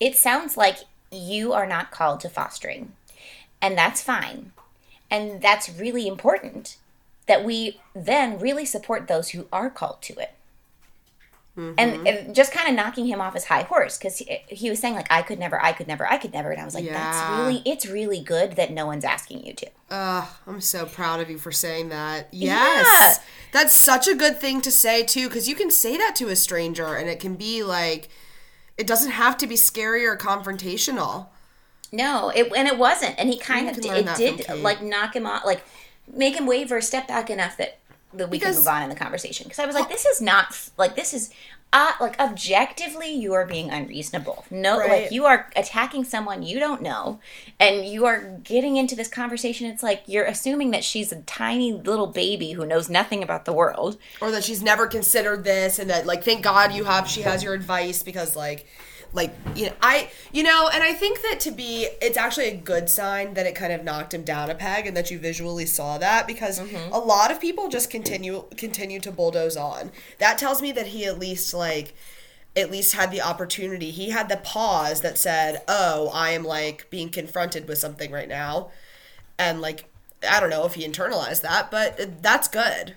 [0.00, 0.78] it sounds like
[1.10, 2.92] you are not called to fostering
[3.62, 4.52] and that's fine.
[5.10, 6.76] And that's really important
[7.26, 10.32] that we then really support those who are called to it
[11.56, 12.06] and, mm-hmm.
[12.06, 14.94] and just kind of knocking him off his high horse because he, he was saying
[14.94, 17.16] like i could never i could never i could never and i was like that's
[17.16, 17.40] Yeah.
[17.40, 21.30] really it's really good that no one's asking you to Ugh, I'm so proud of
[21.30, 22.28] you for saying that.
[22.32, 23.20] Yes.
[23.52, 26.36] That's such a good thing to say, too, because you can say that to a
[26.36, 28.08] stranger and it can be like,
[28.76, 31.28] it doesn't have to be scary or confrontational.
[31.92, 33.78] No, it and it wasn't, and he kind You of
[34.18, 35.62] it did like knock him off, like
[36.12, 37.78] make him waver, step back enough that
[38.16, 39.44] that we Because- can move on in the conversation.
[39.44, 41.30] Because I was like, this is not like this is.
[41.76, 44.44] Uh, like objectively, you are being unreasonable.
[44.48, 45.02] No, Right.
[45.02, 47.18] like you are attacking someone you don't know,
[47.58, 49.66] and you are getting into this conversation.
[49.66, 53.52] It's like you're assuming that she's a tiny little baby who knows nothing about the
[53.52, 53.98] world.
[54.20, 57.42] Or that she's never considered this and that, like, thank God you have, she has
[57.42, 58.66] your advice because, like,
[59.14, 62.56] like you know i you know and i think that to be it's actually a
[62.56, 65.64] good sign that it kind of knocked him down a peg and that you visually
[65.64, 66.92] saw that because mm-hmm.
[66.92, 69.90] a lot of people just continue continue to bulldoze on.
[70.18, 71.94] That tells me that he at least like
[72.56, 73.90] at least had the opportunity.
[73.90, 78.28] He had the pause that said oh i am like being confronted with something right
[78.28, 78.70] now.
[79.38, 79.84] And like
[80.28, 82.96] i don't know if he internalized that but that's good.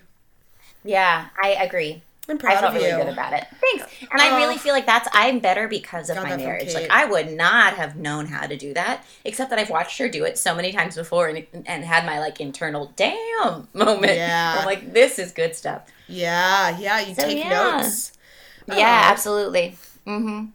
[0.84, 2.02] Yeah, I agree.
[2.28, 2.96] I'm proud I felt of really you.
[2.96, 3.46] good about it.
[3.60, 3.86] Thanks.
[4.12, 4.58] And I really Oh.
[4.58, 6.74] feel like that's I'm better because of my marriage.
[6.74, 10.08] Like I would not have known how to do that, except that I've watched her
[10.08, 14.16] do it so many times before and and had my like internal damn moment.
[14.16, 14.56] Yeah.
[14.58, 15.82] I'm like, this is good stuff.
[16.06, 17.80] yeah yeah you So, take yeah.
[17.82, 18.12] notes
[18.66, 18.74] Yeah,
[19.06, 19.10] Oh.
[19.12, 19.76] absolutely.
[20.04, 20.46] hmm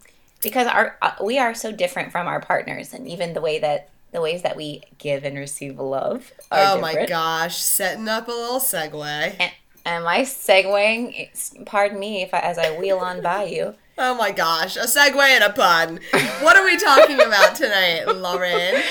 [0.42, 3.88] Because our uh, we are so different from our partners, and even the way that
[4.12, 8.30] the ways that we give and receive love are Oh my gosh, setting up a
[8.30, 9.36] little segue.
[9.40, 9.52] And,
[9.84, 11.64] am I segueing?
[11.66, 13.74] Pardon me if I, as I wheel on by you.
[13.96, 16.00] Oh my gosh, a segue and a pun.
[16.40, 18.82] What are we talking about tonight, Lauren?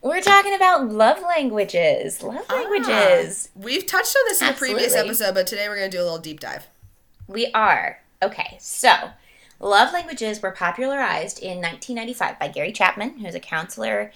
[0.00, 2.22] We're talking about love languages.
[2.22, 3.48] Love languages.
[3.56, 6.00] Ah, we've touched on this in a previous episode, but today we're going to do
[6.00, 6.68] a little deep dive.
[7.26, 8.00] We are.
[8.22, 8.90] Okay, so
[9.58, 14.12] love languages were popularized in 1995 by Gary Chapman, who's a counselor.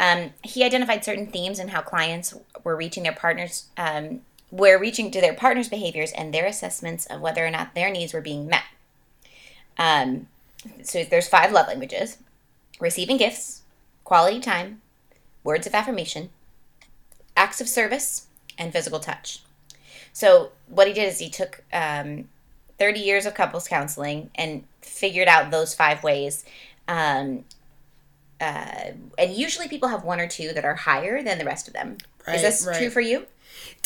[0.00, 2.34] Um, he identified certain themes and how clients
[2.64, 7.20] were reaching their partners um, were reaching to their partner's behaviors and their assessments of
[7.20, 8.64] whether or not their needs were being met.
[9.78, 10.28] Um,
[10.82, 12.18] so there's five love languages:
[12.80, 13.62] receiving gifts,
[14.04, 14.80] quality time,
[15.44, 16.30] words of affirmation,
[17.36, 18.26] acts of service,
[18.58, 19.42] and physical touch.
[20.12, 22.28] So what he did is he took um,
[22.78, 26.44] 30 years of couples counseling and figured out those five ways.
[26.88, 27.44] Um,
[28.40, 31.74] uh, and usually people have one or two that are higher than the rest of
[31.74, 31.98] them.
[32.26, 32.76] Right, is this right.
[32.76, 33.26] true for you?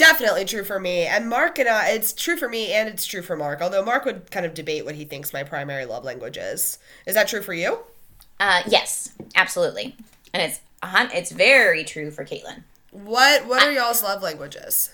[0.00, 1.04] Definitely true for me.
[1.04, 3.60] And Mark and I, it's true for me and it's true for Mark.
[3.60, 6.78] Although Mark would kind of debate what he thinks my primary love language is.
[7.04, 7.80] Is that true for you?
[8.40, 9.94] Uh, yes, absolutely.
[10.32, 12.62] And it's it's very true for Caitlin.
[12.92, 14.90] What What are y'all's love languages?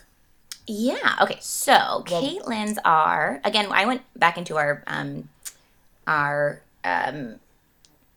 [0.67, 1.15] Yeah.
[1.23, 1.39] Okay.
[1.41, 3.69] So Caitlin's are again.
[3.71, 5.29] I went back into our um,
[6.09, 7.37] our um,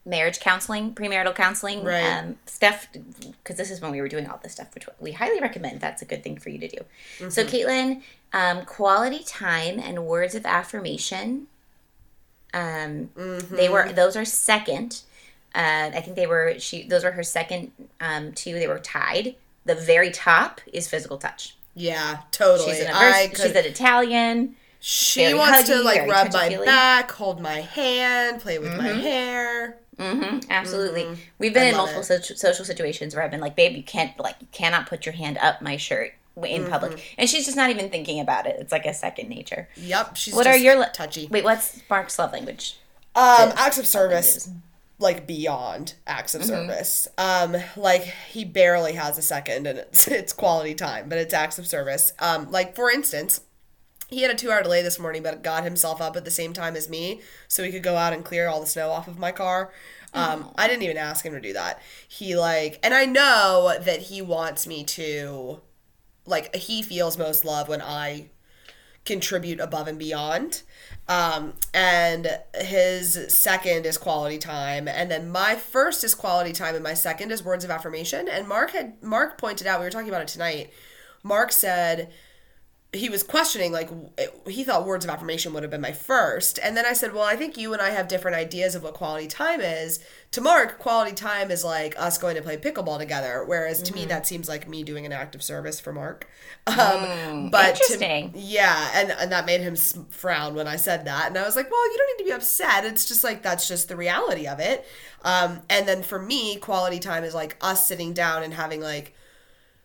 [0.06, 2.02] marriage counseling, premarital counseling Right.
[2.04, 2.88] um, stuff
[3.22, 5.82] because this is when we were doing all this stuff, which we highly recommend.
[5.82, 7.30] That's a good thing for you to do.
[7.30, 8.02] So Caitlin,
[8.34, 11.48] um, quality time and words of affirmation.
[12.54, 15.02] Um, they were those are second.
[15.54, 16.84] Uh, I think they were she.
[16.84, 18.54] Those were her second um, two.
[18.54, 19.36] They were tied.
[19.66, 21.56] The very top is physical touch.
[21.76, 22.72] Yeah, totally.
[22.74, 24.56] She's an averse, could, she's an Italian.
[24.80, 29.78] she wants to like rub my back, hold my hand, play with my hair.
[30.00, 31.18] Hmm absolutely.
[31.38, 34.18] We've been I in multiple so- social situations where I've been like, "Babe, you can't
[34.20, 37.70] like you cannot put your hand up my shirt in public," and she's just not
[37.70, 38.56] even thinking about it.
[38.60, 39.68] It's like a second nature.
[39.76, 41.28] Yep, she's What just are your touchy.
[41.30, 42.78] Wait, what's Mark's love language?
[43.16, 44.50] Um, acts of service,
[45.00, 46.42] like beyond acts Mm-hmm.
[46.44, 47.08] of service.
[47.18, 51.60] Um, like he barely has a second, and it's it's quality time, but it's acts
[51.60, 52.14] of service.
[52.20, 53.42] Um, like for instance,
[54.10, 56.52] he had a two hour delay this morning, but got himself up at the same
[56.52, 59.20] time as me, so he could go out and clear all the snow off of
[59.20, 59.72] my car.
[60.14, 61.80] Um, I didn't even ask him to do that.
[62.08, 65.62] He like, and I know that he wants me to,
[66.26, 68.30] like, he feels most love when I
[69.06, 70.64] contribute above and beyond.
[71.08, 76.84] Um, and his second is quality time, and then my first is quality time, and
[76.84, 78.28] my second is words of affirmation.
[78.28, 80.72] And Mark had Mark pointed out we were talking about it tonight.
[81.24, 82.12] Mark said
[82.92, 83.88] he was questioning like
[84.48, 86.58] he thought words of affirmation would have been my first.
[86.64, 88.96] And then i said well i think you and i have different ideas of what
[88.96, 90.00] quality time is.
[90.32, 94.00] To mark quality time is like us going to play pickleball together whereas to me
[94.02, 94.10] Mm-hmm.
[94.10, 96.28] that seems like me doing an act of service for mark.
[96.66, 98.34] Um but to- Mm, interesting.
[98.36, 101.28] yeah and and that made him frown when i said that.
[101.28, 102.86] And i was like well you don't need to be upset.
[102.86, 104.84] It's just like that's just the reality of it.
[105.24, 109.14] Um and then for me quality time is like us sitting down and having like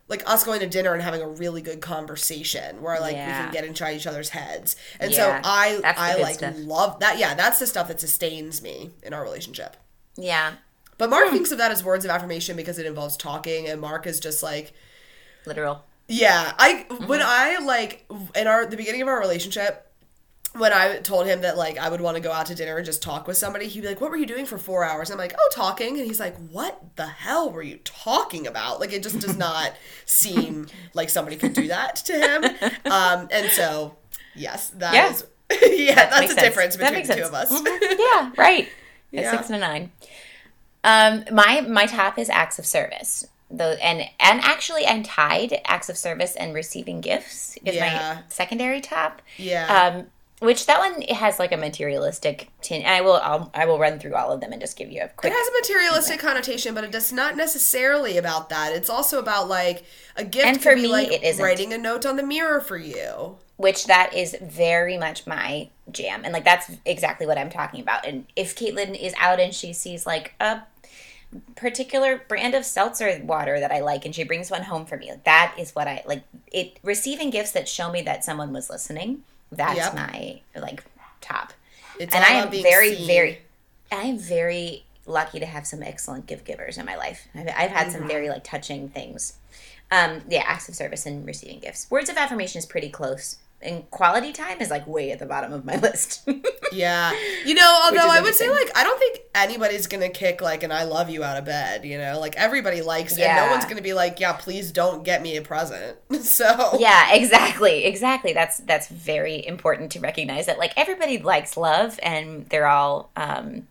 [0.07, 3.51] like us going to dinner and having a really good conversation where like we can
[3.51, 4.75] get inside each other's heads.
[4.99, 6.53] And Yeah, so I I like stuff.
[6.57, 7.17] love that.
[7.17, 9.77] Yeah, that's the stuff that sustains me in our relationship.
[10.15, 10.53] Yeah,
[10.97, 11.09] But.
[11.09, 14.19] Mark thinks of that as words of affirmation because it involves talking and Mark is
[14.19, 14.73] just like
[15.45, 15.83] literal.
[16.07, 17.61] yeah, I when Mm-hmm.
[17.61, 19.84] I like in our the beginning of our relationship
[20.57, 22.85] when I told him that like I would want to go out to dinner and
[22.85, 25.17] just talk with somebody, he'd be like, "What were you doing for 4 hours?" I'm
[25.17, 29.03] like, "Oh, talking." And he's like, "What the hell were you talking about?" Like it
[29.03, 29.73] just does not
[30.05, 32.43] seem like somebody could do that to him.
[32.85, 33.95] Um and so
[34.35, 35.09] yes, that Yeah.
[35.11, 35.25] is
[35.79, 36.47] yeah, that's Makes the sense.
[36.47, 37.51] difference That between the two sense.
[37.51, 37.61] of us.
[37.61, 37.99] Mhm.
[37.99, 38.69] yeah, right.
[39.11, 39.31] Yeah.
[39.31, 39.91] six and a nine.
[40.83, 43.25] Um, my my top is acts of service.
[43.51, 45.61] Though, and and actually, I'm tied.
[45.65, 48.15] Acts of service and receiving gifts is Yeah.
[48.15, 49.21] my secondary top.
[49.37, 49.65] Yeah.
[49.95, 50.07] Um,
[50.39, 52.85] which that one has like a materialistic tin.
[52.85, 55.05] I will I'll, I will run through all of them and just give you a
[55.05, 58.73] It has a materialistic connotation, but it's not necessarily about that.
[58.73, 59.85] It's also about like
[60.17, 61.43] a gift And could for be me, like it isn't.
[61.43, 63.37] writing a note on the mirror for you.
[63.57, 68.05] which that is very much my jam and like that's exactly what i'm talking about
[68.05, 70.61] and if caitlin is out and she sees like a
[71.55, 75.11] particular brand of seltzer water that i like and she brings one home for me
[75.25, 79.21] that is what i like it receiving gifts that show me that someone was listening
[79.55, 79.95] that's Yep.
[79.95, 80.83] my like
[81.21, 81.53] top
[81.99, 83.07] It's and i am very seen.
[83.07, 83.39] very
[83.91, 87.71] i am very lucky to have some excellent gift givers in my life i've, I've
[87.71, 87.91] had Mm-hmm.
[87.99, 89.33] some very like touching things
[89.91, 93.89] um yeah acts of service and receiving gifts words of affirmation is pretty close and
[93.91, 96.27] quality time is like way at the bottom of my list
[96.71, 97.13] Yeah.
[97.45, 100.71] You know, although I would say like I don't think anybody's gonna kick like an
[100.71, 102.19] I love you out of bed, you know?
[102.19, 103.21] Like everybody likes it.
[103.21, 105.97] And no one's gonna be like, Yeah, please don't get me a present.
[106.25, 111.99] So yeah exactly exactly that's that's very important to recognize that like everybody likes love
[112.03, 113.67] and they're all um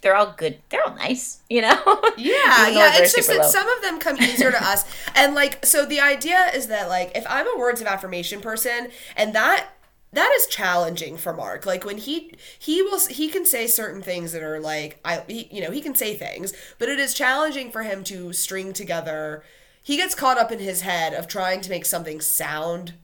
[0.00, 2.98] they're all good they're all nice you know Yeah, yeah.
[2.98, 3.48] It's just that low.
[3.48, 4.84] some of them come easier to us.
[5.14, 8.90] And like so the idea is that like if I'm a words of affirmation person
[9.16, 9.68] and that
[10.12, 11.66] that is challenging for Mark.
[11.66, 15.48] Like when he he will he can say certain things that are like I he,
[15.50, 19.42] you know, he can say things, but it is challenging for him to string together
[19.82, 22.94] he gets caught up in his head of trying to make something sound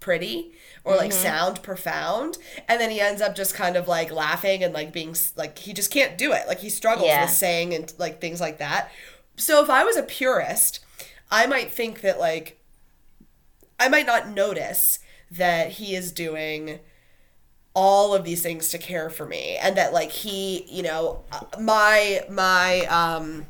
[0.00, 0.52] pretty
[0.84, 2.36] or like sound profound
[2.68, 5.72] and then he ends up just kind of like laughing and like being like he
[5.72, 6.46] just can't do it.
[6.46, 7.22] Like he struggles Yeah.
[7.24, 8.90] with saying and like things like that.
[9.36, 10.80] So if i was a purist
[11.30, 12.60] i might think that like
[13.80, 16.78] i might not notice that he is doing
[17.74, 21.40] all of these things to care for me and that like he you know uh,
[21.60, 23.46] my my um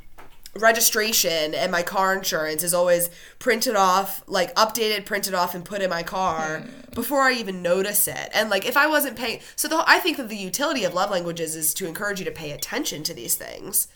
[0.57, 5.83] registration and my car insurance is always printed off like updated printed off and put
[5.83, 6.95] in my car hmm.
[6.95, 8.31] before i even notice it.
[8.33, 11.11] And like if i wasn't paying so the, i think that the utility of love
[11.11, 13.89] languages is to encourage you to pay attention to these things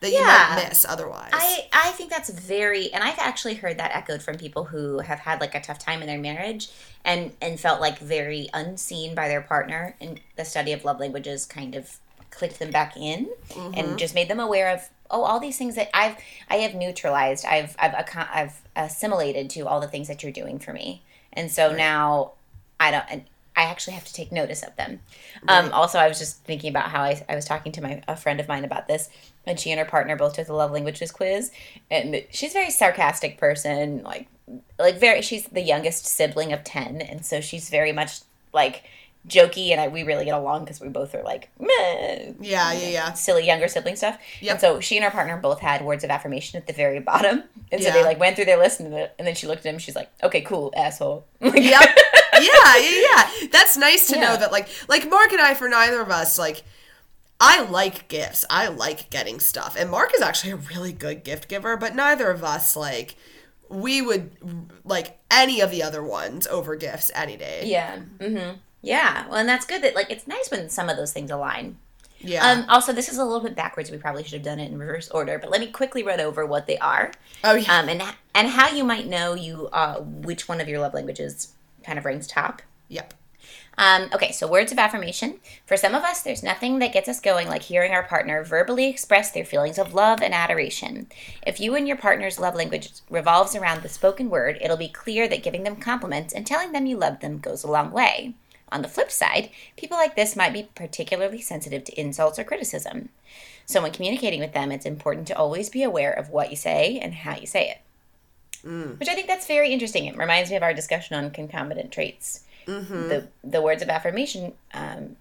[0.00, 1.30] that you might miss otherwise.
[1.32, 5.20] I, I think that's very and I've actually heard that echoed from people who have
[5.20, 6.68] had like a tough time in their marriage
[7.04, 11.46] and and felt like very unseen by their partner and the study of love languages
[11.46, 11.98] kind of
[12.36, 13.28] clicked them back in
[13.74, 16.16] and just made them aware of oh all these things that I've
[16.50, 20.72] I have neutralized I've I've I've assimilated to all the things that you're doing for
[20.72, 21.02] me.
[21.32, 22.32] And so now
[22.78, 23.24] I don't and
[23.56, 25.00] I actually have to take notice of them.
[25.48, 28.14] Um, also, I was just thinking about how I, I was talking to my a
[28.14, 29.08] friend of mine about this,
[29.46, 31.50] and she and her partner both took the love languages quiz,
[31.90, 34.28] and she's a very sarcastic person, like
[34.78, 38.20] like very she's the youngest sibling of ten, and so she's very much
[38.52, 38.84] like
[39.28, 42.88] jokey, and I, we really get along because we both are like meh, yeah yeah
[42.88, 44.18] yeah silly younger sibling stuff.
[44.40, 44.50] Yep.
[44.52, 47.42] And so she and her partner both had words of affirmation at the very bottom,
[47.72, 47.94] and so Yeah.
[47.94, 49.96] they like went through their list, and, the, and then she looked at him, she's
[49.96, 51.26] like, okay, cool, asshole.
[51.40, 51.82] Like, yep.
[52.40, 53.30] yeah, yeah, yeah.
[53.52, 54.22] That's nice to Yeah.
[54.28, 56.62] know that like like Mark and I for neither of us like
[57.40, 58.44] I like gifts.
[58.48, 59.76] I like getting stuff.
[59.78, 63.16] And Mark is actually a really good gift giver, but neither of us like
[63.68, 64.30] we would
[64.84, 67.62] like any of the other ones over gifts any day.
[67.64, 67.98] Yeah.
[68.18, 68.56] Mm-hmm.
[68.86, 69.26] Yeah.
[69.26, 71.76] Well, and that's good that like it's nice when some of those things align.
[72.20, 72.48] Yeah.
[72.48, 73.90] Um, also, this is a little bit backwards.
[73.90, 76.46] We probably should have done it in reverse order, but let me quickly run over
[76.46, 77.12] what they are,
[77.44, 77.78] oh yeah.
[77.78, 78.02] um, and
[78.34, 81.52] and how you might know you uh, which one of your love languages
[81.84, 82.62] kind of ranks top.
[82.88, 83.12] yep.
[83.78, 85.38] Um, okay, so words of affirmation.
[85.66, 88.88] For some of us, there's nothing that gets us going like hearing our partner verbally
[88.88, 91.08] express their feelings of love and adoration.
[91.46, 95.28] If you and your partner's love language revolves around the spoken word, it'll be clear
[95.28, 98.34] that giving them compliments and telling them you love them goes a long way.
[98.72, 103.10] On the flip side, people like this might be particularly sensitive to insults or criticism.
[103.64, 106.98] So, when communicating with them, it's important to always be aware of what you say
[106.98, 107.78] and how you say it.
[108.98, 110.06] Which I think that's very interesting.
[110.06, 115.16] It reminds me of our discussion on concomitant traits the the words of affirmation um,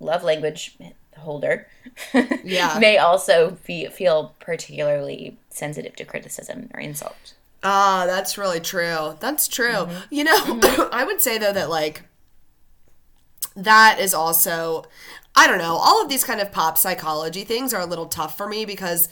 [0.00, 0.76] love language
[1.18, 1.66] holder
[2.44, 2.78] Yeah.
[2.80, 9.16] may also be, feel particularly sensitive to criticism or insult Ah, that's really true.
[9.18, 9.72] That's true.
[9.72, 10.14] Mm-hmm.
[10.14, 12.04] You know, I would say though that like
[13.58, 14.84] that is also
[15.36, 18.36] I don't know, all of these kind of pop psychology things are a little tough
[18.36, 19.08] for me because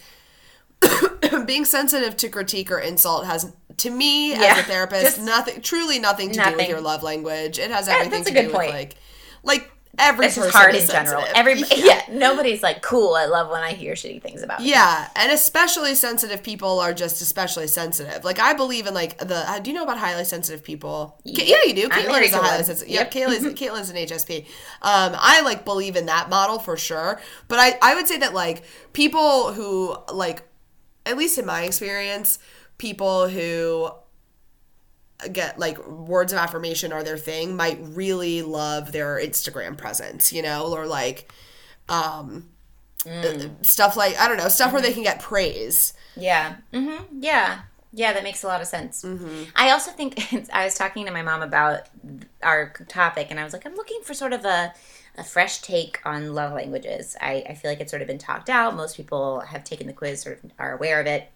[1.46, 6.32] being sensitive to critique or insult has to me as a therapist nothing truly nothing
[6.32, 7.58] to do with your love language.
[7.58, 8.66] It has everything a to do point.
[8.66, 8.96] with like
[9.42, 12.02] like every it's person hard in general everybody yeah.
[12.10, 16.42] nobody's like cool i love when i hear shitty things about Yeah, and especially sensitive
[16.42, 18.24] people are just especially sensitive.
[18.24, 19.36] Like I believe in like the.
[19.50, 21.18] uh, Do you know about highly sensitive people?
[21.24, 21.88] Ka- yeah, you do.
[21.90, 22.92] I'm Caitlin is a highly sensitive.
[22.92, 23.14] Yep.
[23.14, 24.40] Yep, Caitlin's Caitlin's an HSP.
[24.82, 27.20] Um, I like believe in that model for sure.
[27.48, 30.42] But I I would say that like people who like,
[31.04, 32.38] at least in my experience,
[32.78, 33.90] people who
[35.32, 40.42] get like words of affirmation are their thing might really love their Instagram presence, you
[40.42, 41.32] know, or like
[41.88, 42.48] um
[43.62, 45.94] stuff like I don't know, stuff where they can get praise.
[46.16, 46.56] Yeah.
[46.72, 47.60] hmm Yeah.
[47.92, 49.02] Yeah, that makes a lot of sense.
[49.02, 49.44] Mm-hmm.
[49.54, 50.20] I also think
[50.52, 51.82] I was talking to my mom about
[52.42, 54.74] our topic, and I was like, I'm looking for sort of a,
[55.16, 57.16] a fresh take on love languages.
[57.22, 58.76] I, I feel like it's sort of been talked out.
[58.76, 61.30] Most people have taken the quiz, sort of are aware of it.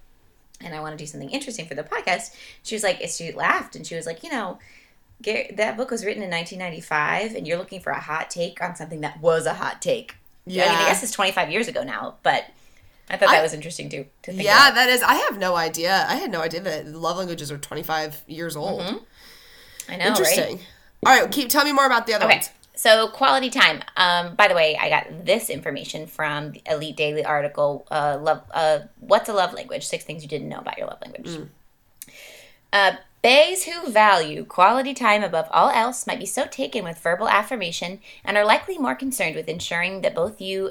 [0.62, 2.35] And I want to do something interesting for the podcast.
[2.62, 4.59] She was like, she laughed, and she was like, you know,
[5.23, 8.75] Gar- that book was written in 1995, and you're looking for a hot take on
[8.77, 10.14] something that was a hot take.
[10.46, 12.44] I mean, I guess it's 25 years ago now, but
[13.09, 14.07] I thought that was interesting too.
[14.23, 14.75] To think Yeah, about.
[14.77, 15.03] that is.
[15.03, 16.05] I have no idea.
[16.09, 18.81] I had no idea that love languages are 25 years old.
[18.81, 19.92] Mm-hmm.
[19.92, 20.57] I know, Interesting.
[20.57, 20.66] right?
[21.07, 22.51] All right, keep tell me more about the other Okay, ones.
[22.81, 23.83] So quality time.
[23.99, 27.87] Um, by the way, I got this information from the Elite Daily article.
[27.90, 28.43] Uh, love.
[28.51, 29.87] Uh, what's a love language?
[29.87, 31.47] Six things you didn't know about your love language.
[32.73, 37.29] Uh, Baes who value quality time above all else might be so taken with verbal
[37.29, 40.71] affirmation and are likely more concerned with ensuring that both you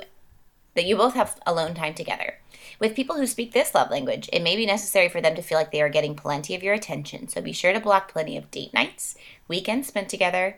[0.74, 2.40] that you both have alone time together.
[2.80, 5.58] With people who speak this love language, it may be necessary for them to feel
[5.58, 7.28] like they are getting plenty of your attention.
[7.28, 9.16] So be sure to block plenty of date nights,
[9.48, 10.58] weekends spent together,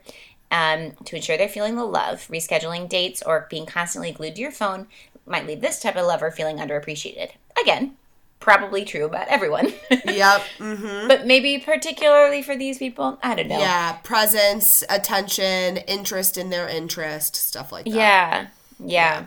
[0.51, 2.27] um, to ensure they're feeling the love.
[2.29, 4.87] Rescheduling dates or being constantly glued to your phone
[5.25, 7.31] might leave this type of lover feeling underappreciated.
[7.61, 7.97] Again,
[8.39, 9.73] probably true about everyone.
[10.05, 10.41] Yep.
[10.57, 13.59] hmm but maybe particularly for these people, I don't know.
[13.59, 13.93] Yeah.
[14.03, 17.95] Presence, attention, interest in their interest, stuff like that.
[17.95, 18.47] Yeah.
[18.79, 19.25] Yeah.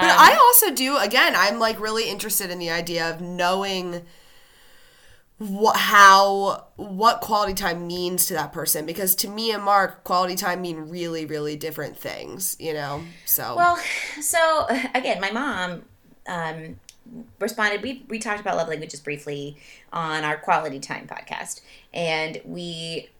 [0.00, 4.04] But Um, I also do again, I'm like really interested in the idea of knowing
[5.38, 10.34] what how what quality time means to that person because to me and Mark quality
[10.34, 13.02] time mean really really different things, you know.
[13.26, 13.78] So Well,
[14.20, 15.84] so again, my mom
[16.26, 16.80] um,
[17.38, 17.82] responded.
[17.82, 19.56] We we talked about love languages briefly
[19.92, 21.60] on our quality time podcast,
[21.92, 23.10] and we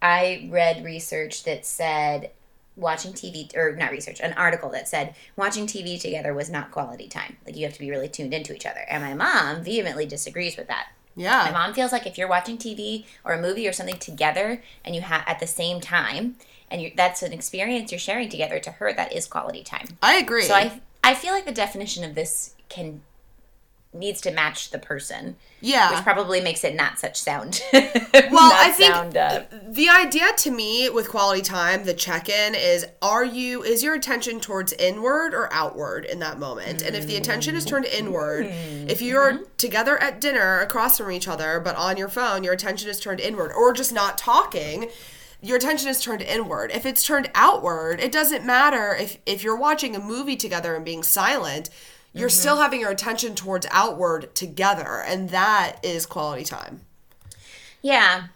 [0.00, 2.30] I read research that said
[2.76, 7.08] watching TV or not research, an article that said watching TV together was not quality
[7.08, 7.38] time.
[7.44, 8.84] Like you have to be really tuned into each other.
[8.88, 10.88] And my mom vehemently disagrees with that.
[11.44, 14.94] My mom feels like if you're watching TV or a movie or something together and
[14.94, 16.36] you have at the same time
[16.70, 19.86] and you that's an experience you're sharing together to her that is quality time.
[20.02, 20.44] I agree.
[20.44, 23.00] So I I feel like the definition of this can
[23.98, 25.90] needs to match the person, yeah.
[25.90, 27.62] which probably makes it not such sound.
[28.30, 32.86] Well, I think sound, uh, the idea to me with quality time, the check-in is
[33.00, 36.82] are you is your attention towards inward or outward in that moment?
[36.82, 41.28] And if the attention is turned inward, if you're together at dinner across from each
[41.28, 44.88] other but on your phone, your attention is turned inward or just not talking,
[45.42, 46.70] your attention is turned inward.
[46.72, 50.84] If it's turned outward, it doesn't matter if if you're watching a movie together and
[50.84, 51.70] being silent,
[52.16, 56.80] you're still having your attention towards outward together, and that is quality time.
[57.82, 58.28] Yeah.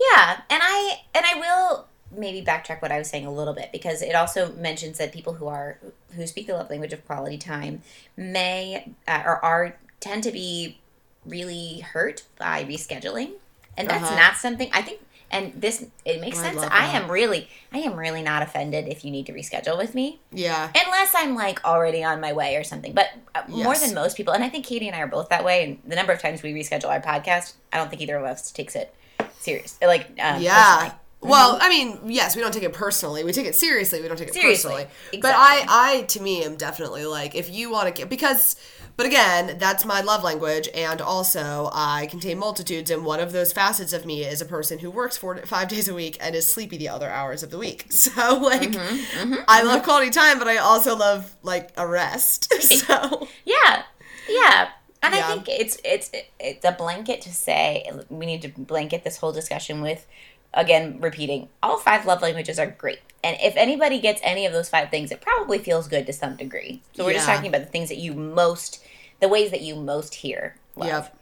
[0.00, 1.86] Yeah, and I and I will
[2.16, 5.34] maybe backtrack what I was saying a little bit because it also mentions that people
[5.34, 5.78] who are
[6.14, 7.82] who speak the love language of quality time
[8.16, 10.78] may uh, or are tend to be
[11.24, 13.32] really hurt by rescheduling.
[13.76, 14.14] And that's Uh-huh.
[14.16, 15.00] not something I think
[15.34, 16.56] and this it makes I sense.
[16.56, 19.94] love I am really I am really not offended if you need to reschedule with
[19.94, 20.20] me.
[20.32, 20.70] Yeah.
[20.74, 22.94] Unless I'm like already on my way or something.
[22.94, 25.44] But uh, more than most people, and I think Katie and I are both that
[25.44, 25.64] way.
[25.64, 28.50] And the number of times we reschedule our podcast, I don't think either of us
[28.52, 28.94] takes it
[29.40, 29.78] serious.
[29.82, 30.74] Like, um, Yeah.
[30.74, 30.92] personally.
[31.20, 33.24] Well, I mean, yes, we don't take it personally.
[33.24, 34.02] We take it seriously.
[34.02, 34.70] We don't take it Seriously.
[34.84, 35.20] personally.
[35.22, 38.56] But I, I, to me, am definitely like, if you want to get, because,
[38.96, 43.52] but again, that's my love language, and also I contain multitudes, and one of those
[43.52, 46.46] facets of me is a person who works four, five days a week and is
[46.46, 47.86] sleepy the other hours of the week.
[47.90, 48.80] So, like,
[49.14, 52.52] Mm-hmm, I love quality time, but I also love like a rest.
[52.62, 53.82] so, Yeah,
[54.28, 54.68] yeah.
[55.02, 55.20] And Yeah.
[55.20, 59.32] I think it's it's it's a blanket to say we need to blanket this whole
[59.32, 60.06] discussion with
[60.54, 63.00] again repeating all five love languages are great.
[63.22, 66.36] And if anybody gets any of those five things, it probably feels good to some
[66.36, 66.82] degree.
[66.94, 68.82] So we're just talking about the things that you most
[69.20, 70.88] the ways that you most hear love.
[70.88, 71.18] yep.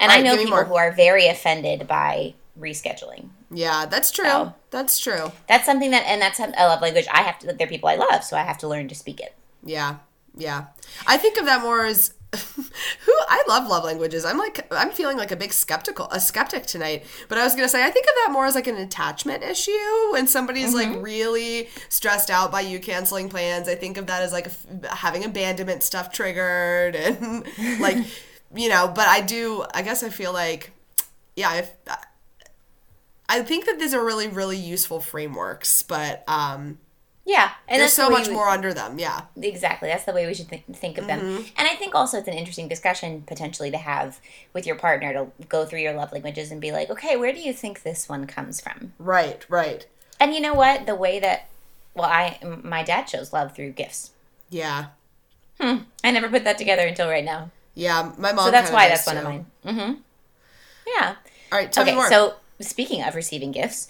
[0.00, 0.64] And All I know people more.
[0.64, 3.28] who are very offended by rescheduling.
[3.50, 4.24] Yeah, that's true.
[4.24, 5.30] So- That's true.
[5.48, 7.06] That's something that, and that's a love language.
[7.12, 7.52] I have to.
[7.52, 9.34] They're people I love, so I have to learn to speak it.
[9.62, 9.96] Yeah,
[10.36, 10.66] yeah.
[11.06, 12.14] I think of that more as
[13.06, 14.24] who I love love languages.
[14.24, 17.04] I'm like I'm feeling like a big skeptical a skeptic tonight.
[17.28, 19.72] But I was gonna say I think of that more as like an attachment issue
[20.12, 20.92] when somebody's Mm-hmm.
[20.94, 23.68] like really stressed out by you canceling plans.
[23.68, 24.48] I think of that as like
[24.86, 27.46] having abandonment stuff triggered and
[27.80, 27.98] like
[28.54, 28.88] you know.
[28.94, 29.64] But I do.
[29.74, 30.70] I guess I feel like
[31.36, 31.54] yeah.
[31.54, 31.72] If
[33.28, 36.78] I think that these are really really useful frameworks, but um,
[37.24, 38.98] Yeah, and there's that's so the much we- more under them.
[38.98, 39.22] Yeah.
[39.40, 41.20] Exactly, that's the way we should th- think of them.
[41.20, 41.42] Mm-hmm.
[41.56, 44.18] And I think also it's an interesting discussion potentially to have
[44.52, 47.38] with your partner to go through your love languages and be like, okay, where do
[47.40, 48.92] you think this one comes from?
[48.98, 49.46] Right.
[49.48, 49.86] Right.
[50.18, 50.86] And you know what?
[50.86, 51.48] The way that
[51.94, 54.10] well, I my dad shows love through gifts.
[54.50, 54.86] Yeah.
[55.60, 55.78] Hmm.
[56.02, 57.50] I never put that together until right now.
[57.74, 58.46] Yeah, my mom.
[58.46, 59.46] So that's why does that's one of mine.
[59.64, 60.00] Mm-hmm.
[60.86, 61.14] Yeah.
[61.50, 62.08] All right, tell me okay, more.
[62.08, 63.88] so speaking of receiving gifts,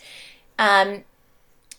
[0.58, 1.04] um,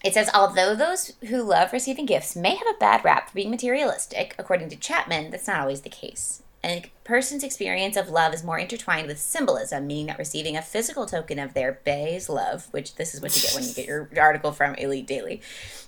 [0.04, 3.49] it says although those who love receiving gifts may have a bad rap for being
[3.49, 6.41] materialistic, according to Chapman, that's not always the case.
[6.66, 11.06] A person's experience of love is more intertwined with symbolism, meaning that receiving a physical
[11.06, 14.10] token of their bae's love, which this is what you get when you get your
[14.18, 15.41] article from Elite Daily,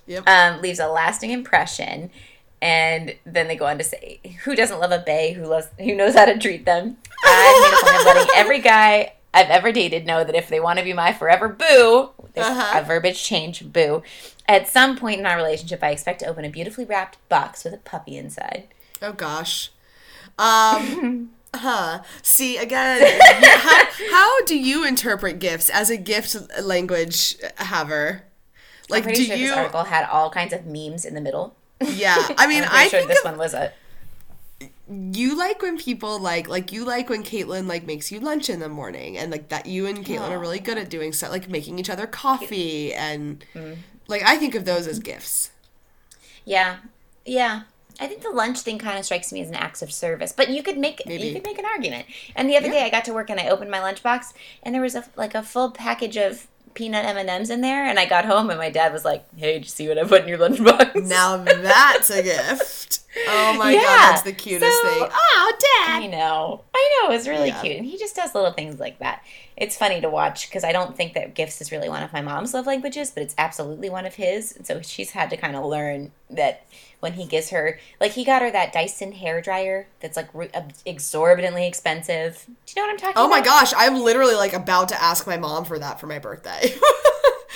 [0.06, 0.28] Yep.
[0.28, 2.10] um, leaves a lasting impression.
[2.62, 5.94] And then they go on to say, "Who doesn't love a bae who loves who
[5.94, 9.72] knows how to treat them?" I made a point of letting every guy I've ever
[9.72, 12.10] dated know that if they want to be my forever boo,
[12.44, 12.78] Uh-huh.
[12.80, 14.02] a verbiage change, boo.
[14.48, 17.72] At some point in our relationship, I expect to open a beautifully wrapped box with
[17.74, 18.68] a puppy inside.
[19.02, 19.70] oh gosh.
[20.38, 21.30] Um.
[21.54, 22.02] huh.
[22.22, 23.18] See again.
[23.40, 28.22] how, how do you interpret gifts as a gift language haver?
[28.88, 29.48] Like, Pretty do sure you?
[29.48, 31.56] this article had all kinds of memes in the middle.
[31.80, 32.28] Yeah.
[32.38, 33.72] I mean, I'm I sure think this of, one was a
[34.88, 38.60] you like when people like like you like when Caitlin like makes you lunch in
[38.60, 41.48] the morning and like that you and Caitlin are really good at doing stuff like
[41.48, 43.78] making each other coffee and Mm.
[44.06, 45.50] like I think of those as gifts.
[46.44, 46.76] yeah,
[47.24, 47.62] yeah.
[47.98, 50.50] I think the lunch thing kind of strikes me as an act of service, but
[50.50, 51.28] you could make Maybe.
[51.28, 52.04] you could make an argument.
[52.36, 54.82] And the other day, I got to work and I opened my lunchbox, and there
[54.82, 56.46] was a like a full package of
[56.76, 57.84] peanut M and M's in there.
[57.84, 60.04] And I got home, and my dad was like, "Hey, did you see what I
[60.04, 63.00] put in your lunchbox?" Now that's a gift.
[63.28, 63.80] Oh my Yeah.
[63.80, 65.08] god, that's the cutest So- thing.
[65.10, 66.02] Oh, dad!
[66.02, 67.60] I know, I know, it's really Yeah.
[67.62, 69.22] cute, and he just does little things like that.
[69.56, 72.20] It's funny to watch because I don't think that gifts is really one of my
[72.20, 74.52] mom's love languages, but it's absolutely one of his.
[74.54, 76.64] And so she's had to kind of learn that
[77.06, 80.50] when he gives her, like he got her that Dyson hair dryer that's like re-
[80.84, 82.44] exorbitantly expensive.
[82.46, 83.22] Do you know what I'm talking about?
[83.22, 83.38] Oh about?
[83.38, 86.74] my gosh, I'm literally like about to ask my mom for that for my birthday.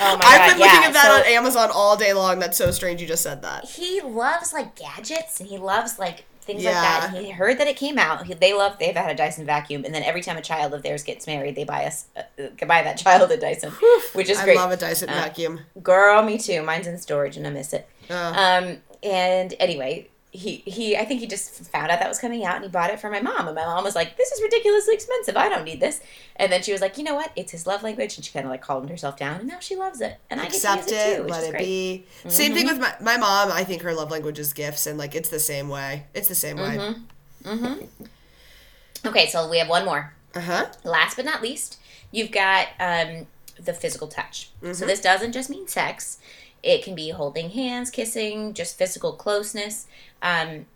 [0.03, 2.39] Oh my I've God, been looking yeah, at that so- on Amazon all day long.
[2.39, 3.67] That's so strange you just said that.
[3.67, 6.71] He loves like gadgets and he loves like things Yeah.
[6.71, 7.15] like that.
[7.15, 8.25] And he heard that it came out.
[8.25, 8.79] He, they love.
[8.79, 11.55] They've had a Dyson vacuum, and then every time a child of theirs gets married,
[11.55, 13.73] they buy us uh, uh, buy that child a Dyson,
[14.15, 14.57] which is I great.
[14.57, 15.61] love a Dyson Uh, vacuum.
[15.83, 16.63] Girl, me too.
[16.63, 17.87] Mine's in storage and I miss it.
[18.09, 18.15] Oh.
[18.17, 22.57] Um, and anyway, he he I think he just found out that was coming out
[22.57, 23.47] and he bought it for my mom.
[23.49, 25.37] And my mom was like, "This is ridiculously expensive.
[25.37, 26.01] I don't need this."
[26.37, 27.33] And then she was like, "You know what?
[27.35, 29.75] It's his love language." And she kind of like calmed herself down, and now she
[29.75, 30.19] loves it.
[30.31, 31.65] And I Accept to it, it, too, let it great.
[31.65, 32.07] be.
[32.29, 33.51] Same thing with my, my mom.
[33.51, 36.07] I think her love language is gifts, and like it's the same way.
[36.15, 36.95] It's the same way.
[39.05, 40.13] Okay, so we have one more.
[40.35, 40.67] Uh huh.
[40.85, 41.79] Last but not least,
[42.13, 43.27] you've got um,
[43.59, 44.51] the physical touch.
[44.63, 44.75] Mm-hmm.
[44.75, 46.19] So this doesn't just mean sex;
[46.63, 49.87] it can be holding hands, kissing, just physical closeness.
[50.23, 50.67] Um,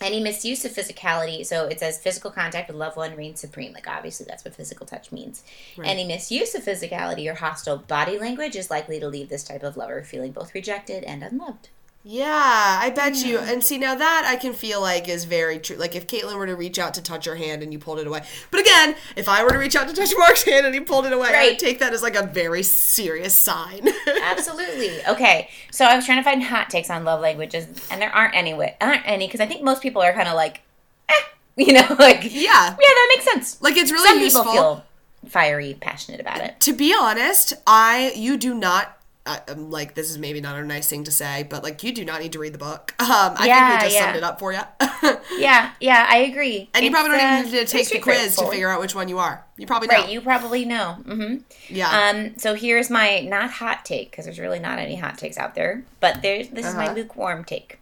[0.00, 1.46] any misuse of physicality.
[1.46, 3.72] So it says physical contact with loved one reigns supreme.
[3.72, 5.44] Like obviously, that's what physical touch means.
[5.82, 9.76] Any misuse of physicality or hostile body language is likely to leave this type of
[9.76, 11.68] lover feeling both rejected and unloved.
[12.06, 13.38] Yeah, I bet you.
[13.38, 15.76] And see, now that I can feel like is very true.
[15.76, 18.06] Like if Caitlin were to reach out to touch your hand and you pulled it
[18.06, 18.22] away.
[18.50, 21.06] But again, if I were to reach out to touch Mark's hand and he pulled
[21.06, 23.88] it away, I would take that as like a very serious sign.
[24.22, 25.02] Absolutely.
[25.06, 25.48] Okay.
[25.70, 28.52] So I was trying to find hot takes on love languages, and there aren't any.
[28.52, 30.60] Aren't any because I think most people are kind of like,
[31.08, 31.14] eh,
[31.56, 32.76] you know, like yeah, yeah.
[32.76, 33.62] that makes sense.
[33.62, 34.42] Like it's really Some useful.
[34.44, 34.84] people feel
[35.30, 36.60] fiery, passionate about it.
[36.60, 39.00] to be honest, I you do not.
[39.26, 41.92] I, I'm like this is maybe not a nice thing to say, but like you
[41.94, 42.94] do not need to read the book.
[43.00, 44.04] Um, I Yeah, think we just yeah.
[44.06, 44.60] summed it up for you.
[45.38, 46.68] Yeah, yeah, I agree.
[46.74, 49.08] and you probably don't even need to take the quiz to figure out which one
[49.08, 49.44] you are.
[49.56, 49.94] You probably know.
[49.94, 50.98] Right, you probably know.
[51.04, 51.36] Mm-hmm.
[51.74, 52.10] yeah.
[52.14, 55.54] Um, so here's my not hot take because there's really not any hot takes out
[55.54, 56.94] there, but there's this is my Uh-huh.
[56.94, 57.78] lukewarm take.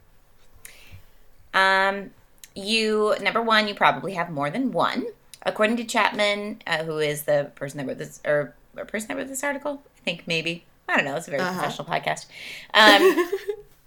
[1.54, 2.10] Um,
[2.54, 5.06] you number one, you probably have more than one,
[5.44, 9.16] according to Chapman, uh, who is the person that wrote this or a person that
[9.16, 9.82] wrote this article.
[9.98, 11.16] I think maybe I don't know.
[11.16, 11.52] It's a very Uh-huh.
[11.60, 12.26] professional podcast.
[12.74, 13.30] Um,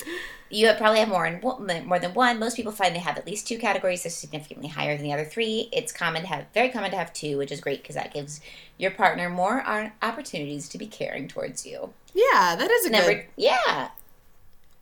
[0.50, 2.40] you have probably have more than one- more than one.
[2.40, 4.04] Most people find they have at least two categories.
[4.04, 5.70] They're significantly higher than the other three.
[5.72, 8.42] It's common to have very common to have two, which is great because that gives
[8.78, 9.64] your partner more
[10.02, 11.94] opportunities to be caring towards you.
[12.14, 13.26] yeah, that is a Number good.
[13.38, 13.90] yeah.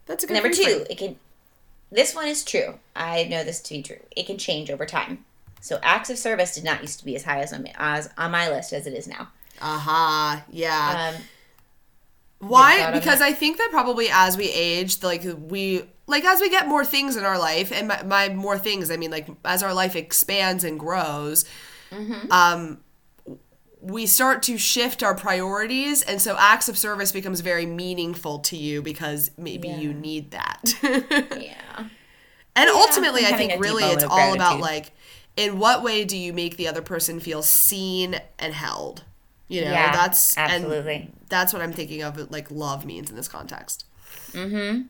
[0.05, 0.33] That's a good.
[0.33, 1.17] Number two, it can.
[1.91, 2.79] This one is true.
[2.95, 3.99] I know this to be true.
[4.15, 5.25] It can change over time.
[5.61, 8.31] So acts of service did not used to be as high as on, as on
[8.31, 9.29] my list as it is now.
[9.61, 10.43] Aha.
[10.51, 11.13] yeah.
[11.15, 11.21] Um,
[12.47, 12.91] Why?
[12.91, 13.21] Because?
[13.21, 17.15] I think that probably as we age, like we like as we get more things
[17.15, 20.63] in our life, and my, by more things, I mean like as our life expands
[20.63, 21.45] and grows,
[21.91, 22.31] Mm-hmm.
[22.31, 22.79] um,
[23.79, 28.57] we start to shift our priorities, and so acts of service becomes very meaningful to
[28.57, 29.77] you because maybe Yeah.
[29.79, 30.73] you need that.
[31.39, 31.87] yeah.
[32.55, 34.91] And ultimately, I'm I think really it's all about like,
[35.35, 39.03] in what way do you make the other person feel seen and held?
[39.47, 40.95] You know, Yeah, that's absolutely.
[40.95, 42.31] And that's what I'm thinking of.
[42.31, 43.85] Like love means in this context.
[44.31, 44.83] Mm-hmm.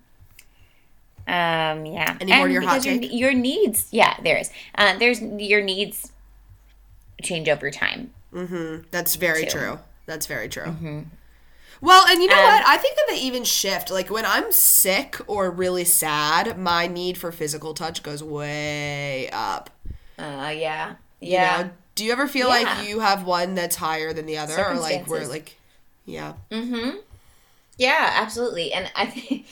[1.26, 2.18] Um, yeah.
[2.20, 3.14] Any more your hot your, take?
[3.14, 4.50] your needs, yeah, there is.
[4.76, 6.12] Uh, there's your needs
[7.22, 8.12] change over time.
[8.34, 8.84] Mm-hmm.
[8.92, 9.50] That's very Too.
[9.58, 9.80] true.
[10.06, 10.76] That's very true.
[11.82, 12.64] Well, and you know Um, what?
[12.68, 13.90] I think that they even shift.
[13.92, 19.70] Like when I'm sick or really sad, my need for physical touch goes way up.
[20.18, 21.62] Uh, yeah, You yeah.
[21.64, 21.70] know?
[21.96, 22.64] Do you ever feel Yeah.
[22.80, 25.58] like you have one that's higher than the other, or like we're like,
[26.06, 26.98] yeah, Mm-hmm.
[27.78, 28.72] Yeah, absolutely.
[28.74, 29.46] And I think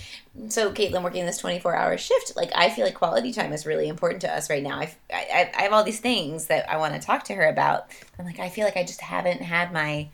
[0.50, 0.72] so.
[0.72, 3.88] Caitlin working this twenty four hour shift, like I feel like quality time is really
[3.88, 4.80] important to us right now.
[4.80, 7.88] I, I, I have all these things that I want to talk to her about.
[8.20, 10.10] I'm like, I feel like I just haven't had my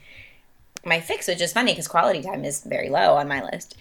[0.85, 3.75] my fix, which is funny because quality time is very low on my list,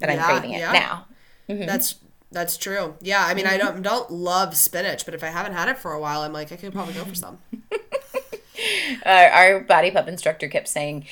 [0.00, 0.72] but I'm Yeah, craving it yeah.
[0.72, 1.06] now.
[1.48, 1.94] that's
[2.32, 2.94] that's true.
[3.00, 3.82] Yeah, I mean, I mm-hmm.
[3.82, 6.50] don't don't love spinach, but if I haven't had it for a while, I'm like,
[6.52, 7.38] I could probably go for some.
[9.04, 11.06] our, uh, our body pump instructor kept saying,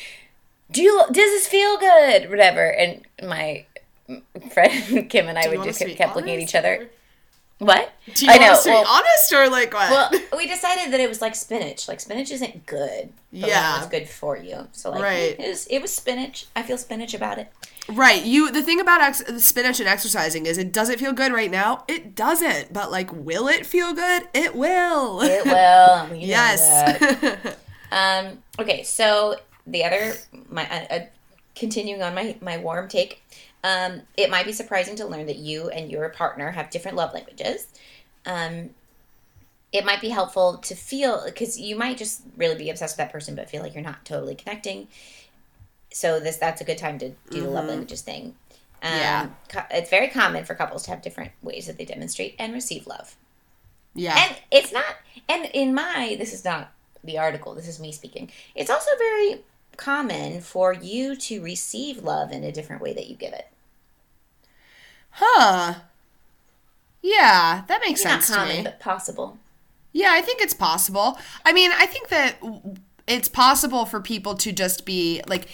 [0.71, 3.67] "Do you does this feel good?" Whatever, and my
[4.53, 6.75] friend Kim and I would just kept, kept looking at each other.
[6.83, 7.93] or- What?
[8.15, 8.73] Do you I want know.
[8.73, 9.91] Well, be honest or like what?
[10.13, 11.87] well, we decided that it was like spinach.
[11.89, 13.13] Like spinach isn't good.
[13.31, 13.79] But we know Yeah.
[13.79, 14.67] it's good for you.
[14.73, 15.37] So like, Right.
[15.39, 16.47] it was, it was spinach.
[16.57, 17.53] I feel spinach about it.
[17.93, 18.25] Right.
[18.25, 18.51] You.
[18.51, 21.85] The thing about ex- spinach and exercising is it doesn't feel good right now.
[21.89, 22.73] It doesn't.
[22.73, 24.29] But like, will it feel good?
[24.35, 25.21] It will.
[25.23, 26.07] It will.
[26.11, 27.57] We yes.
[27.93, 29.37] Um, okay, so
[29.67, 30.15] the other,
[30.49, 31.07] my uh, uh,
[31.55, 33.23] continuing on my my warm take,
[33.65, 37.13] um, it might be surprising to learn that you and your partner have different love
[37.13, 37.67] languages.
[38.27, 38.71] Um,
[39.73, 43.13] it might be helpful to feel because you might just really be obsessed with that
[43.13, 44.89] person, but feel like you're not totally connecting.
[45.93, 48.35] So this that's a good time to do the love languages thing.
[48.83, 49.29] Um, Yeah.
[49.49, 52.87] co- it's very common for couples to have different ways that they demonstrate and receive
[52.87, 53.15] love
[53.95, 54.17] yeah.
[54.17, 54.85] and it's not
[55.29, 56.73] and in my this is not
[57.05, 59.41] the article this is me speaking it's also very
[59.77, 63.49] common for you to receive love in a different way that you give it
[65.11, 65.75] huh.
[67.03, 69.39] Yeah, that makes not sense to common but possible
[69.93, 71.19] Yeah, I think it's possible.
[71.45, 72.37] I mean, I think that
[73.09, 75.49] it's possible for people to just be like,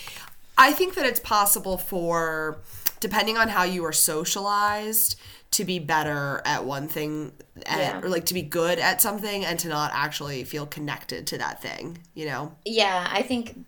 [0.59, 2.59] I think that it's possible for,
[3.01, 5.17] depending on how you are socialized,
[5.53, 7.33] to be better at one thing
[7.67, 8.01] and, Yeah.
[8.03, 11.63] or like to be good at something and to not actually feel connected to that
[11.63, 12.55] thing, you know?
[12.67, 13.59] yeah i think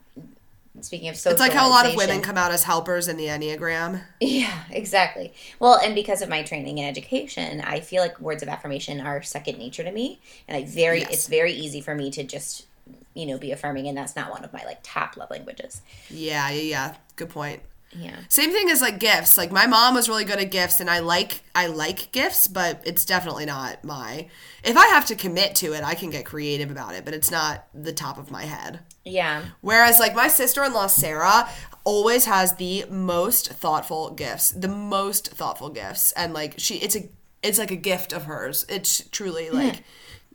[0.80, 3.16] speaking of social It's like how a lot of women come out as helpers in
[3.16, 4.02] the Enneagram.
[4.20, 8.48] yeah exactly well and because of my training and education i feel like words of
[8.48, 11.10] affirmation are second nature to me and i very Yes.
[11.12, 12.66] it's very easy for me to just
[13.14, 16.50] you know be affirming and that's not one of my like top love languages Yeah,
[16.50, 16.94] yeah, yeah.
[17.16, 17.60] Good point.
[17.92, 19.36] yeah Same thing as like gifts.
[19.38, 22.80] Like my mom was really good at gifts and I like I like gifts, but
[22.84, 24.28] it's definitely not my
[24.62, 27.30] if I have to commit to it, I can get creative about it, but it's
[27.30, 28.80] not the top of my head.
[29.04, 31.48] yeah Whereas like my sister-in-law Sarah
[31.84, 37.08] always has the most thoughtful gifts, the most thoughtful gifts and like she it's a
[37.42, 38.66] it's like a gift of hers.
[38.68, 39.82] It's truly like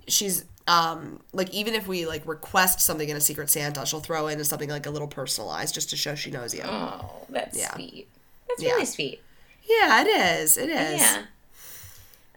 [0.08, 4.28] she's um like even if we like request something in a secret santa she'll throw
[4.28, 7.74] in something like a little personalized just to show she knows you oh that's Yeah.
[7.74, 8.08] sweet
[8.48, 8.72] that's Yeah.
[8.72, 9.22] really sweet
[9.68, 11.24] yeah it is it is Yeah.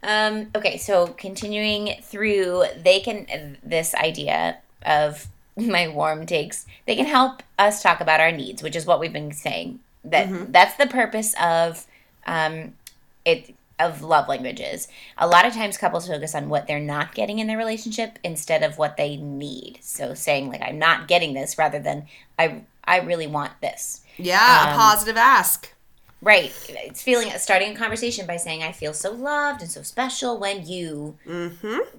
[0.03, 7.07] Um, okay, so continuing through, they can, this idea of my warm takes, they can
[7.07, 9.79] help us talk about our needs, which is what we've been saying.
[10.03, 11.85] That That's the purpose of
[12.27, 12.75] um,
[13.25, 14.87] it of love languages.
[15.17, 18.63] A lot of times couples focus on what they're not getting in their relationship instead
[18.63, 19.79] of what they need.
[19.81, 22.07] So saying like I'm not getting this rather than
[22.39, 24.01] I I really want this.
[24.17, 25.73] Yeah, Um, a positive ask.
[26.19, 26.51] Right.
[26.69, 30.65] It's feeling starting a conversation by saying I feel so loved and so special when
[30.65, 31.15] you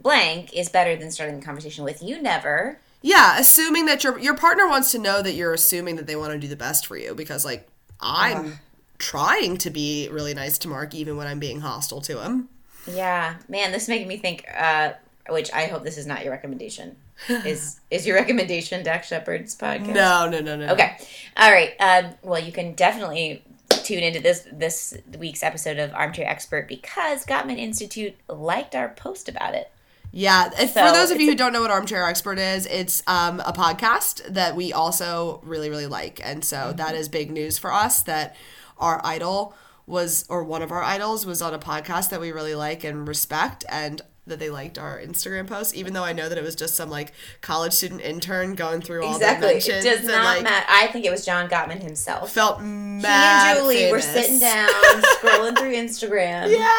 [0.03, 2.81] blank is better than starting the conversation with you never.
[3.01, 6.33] Yeah, assuming that your your partner wants to know that you're assuming that they want
[6.33, 7.68] to do the best for you because like
[8.01, 8.59] I'm
[8.99, 12.49] trying to be really nice to Mark even when I'm being hostile to him.
[12.86, 14.44] Yeah, man, this is making me think.
[14.57, 14.92] Uh,
[15.28, 16.96] which I hope this is not your recommendation.
[17.28, 19.92] is is your recommendation Dax Shepard's podcast?
[19.94, 20.72] No, no, no, no.
[20.72, 20.96] Okay.
[21.36, 21.74] All right.
[21.80, 27.26] Um, well, you can definitely tune into this this week's episode of Armchair Expert because
[27.26, 29.70] Gottman Institute liked our post about it.
[30.11, 33.03] Yeah, if, So for those of you who don't know what Armchair Expert is, it's
[33.07, 36.18] um, a podcast that we also really, really like.
[36.24, 36.76] And so Mm-hmm.
[36.78, 38.34] that is big news for us that
[38.79, 39.55] our idol
[39.87, 43.09] was, or one of our idols was on a podcast that we really like and
[43.09, 43.64] respect.
[43.68, 46.74] And that they liked our Instagram post, even though I know that it was just
[46.74, 49.49] some like college student intern going through all the Exactly.
[49.49, 50.66] It mentions does not like matter.
[50.68, 52.31] I think it was John Gottman himself.
[52.33, 53.45] felt mad.
[53.45, 54.68] He and Julie were sitting down,
[55.20, 56.51] scrolling through Instagram.
[56.57, 56.76] Yeah.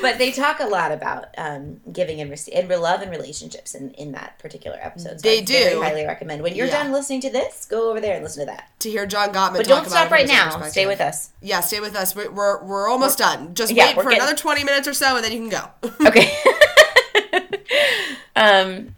[0.00, 3.90] But they talk a lot about um, giving and receiving, and love and relationships in,
[3.92, 5.20] in that particular episode.
[5.20, 5.80] So They I do.
[5.82, 6.42] highly recommend.
[6.42, 6.82] When you're Yeah.
[6.82, 8.70] done listening to this, go over there and listen to that.
[8.80, 9.56] to hear John Gottman.
[9.56, 10.60] But don't stop right now.
[10.68, 11.30] Stay with us.
[11.42, 12.14] Yeah, stay with us.
[12.16, 13.54] We're we're, we're almost done.
[13.54, 15.90] Just Yeah, wait for getting- another twenty minutes or so, and then you can go.
[16.06, 16.30] Okay.
[18.36, 18.94] um,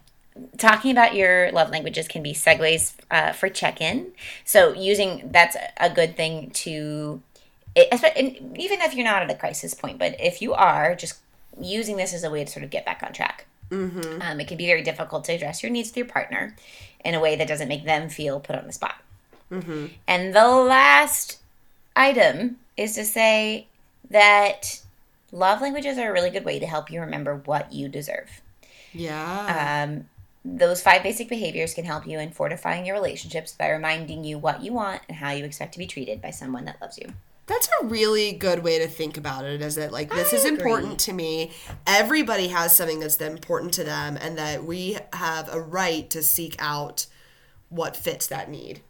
[0.59, 4.13] talking about your love languages can be segues uh, for check-in.
[4.45, 7.23] So using that's a good thing to,
[7.75, 10.95] it, espe- and even if you're not at a crisis point, but if you are,
[10.95, 11.19] just
[11.61, 13.47] using this as a way to sort of get back on track.
[13.71, 14.23] Mm-hmm.
[14.23, 16.55] Um, it can be very difficult to address your needs with your partner
[17.05, 18.97] in a way that doesn't make them feel put on the spot.
[19.51, 19.87] Mm-hmm.
[20.07, 21.39] And the last
[21.95, 23.67] item is to say
[24.11, 24.83] that
[25.33, 28.43] love languages are a really good way to help you remember what you deserve.
[28.93, 29.85] yeah.
[29.87, 30.09] Um,
[30.49, 34.63] those five basic behaviors can help you in fortifying your relationships by reminding you what
[34.63, 37.09] you want and how you expect to be treated by someone that loves you.
[37.47, 39.61] That's a really good way to think about it.
[39.61, 40.57] Is that like this I is agree.
[40.57, 41.51] important to me?
[41.87, 46.55] Everybody has something that's important to them, and that we have a right to seek
[46.61, 47.07] out
[47.69, 48.83] what fits that need.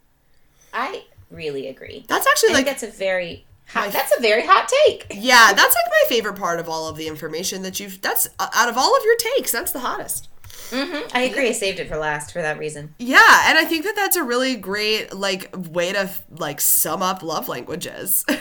[0.74, 2.04] I really agree.
[2.06, 5.06] That's actually I like think that's a very Hot- That's a very hot take.
[5.10, 8.00] Yeah, that's like my favorite part of all of the information that you've.
[8.00, 10.28] That's uh, out of all of your takes, that's the hottest.
[10.72, 11.48] I agree.
[11.48, 12.94] I saved it for last for that reason.
[12.98, 17.22] Yeah, and I think that that's a really great like way to like sum up
[17.22, 18.24] love languages.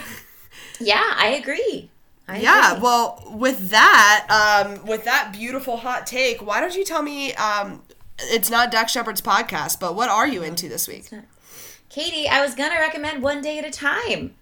[0.80, 1.90] Yeah, I agree.
[2.28, 2.82] I yeah, agree.
[2.82, 4.26] well, with that,
[4.66, 7.32] um, with that beautiful hot take, why don't you tell me?
[7.34, 7.82] Um,
[8.18, 11.08] it's not Dax Shepard's podcast, but what are you into this week?
[11.88, 14.34] Katie, I was gonna recommend One Day at a Time.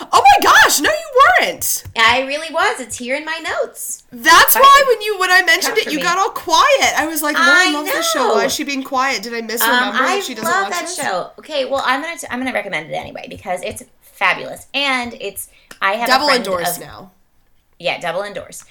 [0.00, 1.84] Oh my gosh, no, you weren't.
[1.96, 2.80] I really was.
[2.80, 4.04] It's here in my notes.
[4.10, 6.02] That's why when you when I mentioned it, you me.
[6.02, 6.92] got all quiet.
[6.96, 8.34] I was like, Lauren I loves this show.
[8.34, 9.22] Why is she being quiet?
[9.22, 10.96] Did I Um, misremember I that she doesn't love that this?
[10.96, 11.30] show.
[11.38, 15.48] Okay, well, I'm gonna t- I'm gonna recommend it anyway because it's fabulous and it's
[15.80, 17.12] I have Double endorsed now.
[17.78, 18.64] Yeah, double endorsed.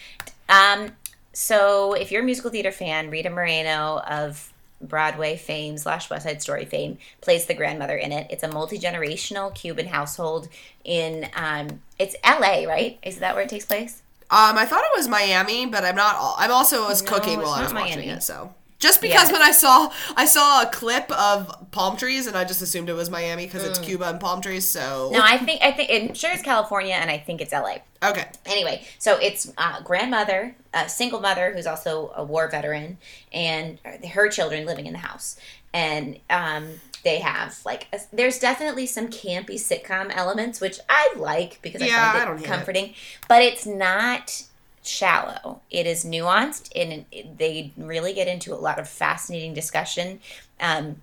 [0.50, 0.92] Um,
[1.34, 4.51] so if you're a musical theater fan, Rita Moreno of
[4.82, 8.28] Broadway fame slash West Side Story fame plays the grandmother in it.
[8.30, 10.48] It's a multi generational Cuban household
[10.84, 12.66] in um, it's L.A.
[12.68, 13.00] Right?
[13.04, 14.02] Is that where it takes place?
[14.30, 16.16] Um, I thought it was Miami, but I'm not.
[16.16, 18.12] all- I'm also was cooking while I was watching Miami.
[18.14, 19.34] it, so just because Yeah.
[19.34, 22.94] when I saw I saw a clip of palm trees and I just assumed it
[22.94, 24.68] was Miami because it's Cuba and palm trees.
[24.68, 25.12] So Mm.
[25.14, 27.82] No, I think I think I'm sure it's California, and I think it's L.A.
[28.04, 32.98] okay, anyway, so it's uh, grandmother, a single mother who's also a war veteran,
[33.32, 33.80] and
[34.14, 35.38] her children living in the house,
[35.74, 41.60] and um, they have like a, there's definitely some campy sitcom elements which I like
[41.62, 42.48] because Yeah, I I find it it.
[42.48, 42.94] comforting,
[43.28, 44.44] but it's not
[44.84, 45.62] shallow.
[45.70, 50.20] It is nuanced, and it, they really get into a lot of fascinating discussion.
[50.60, 51.02] Um,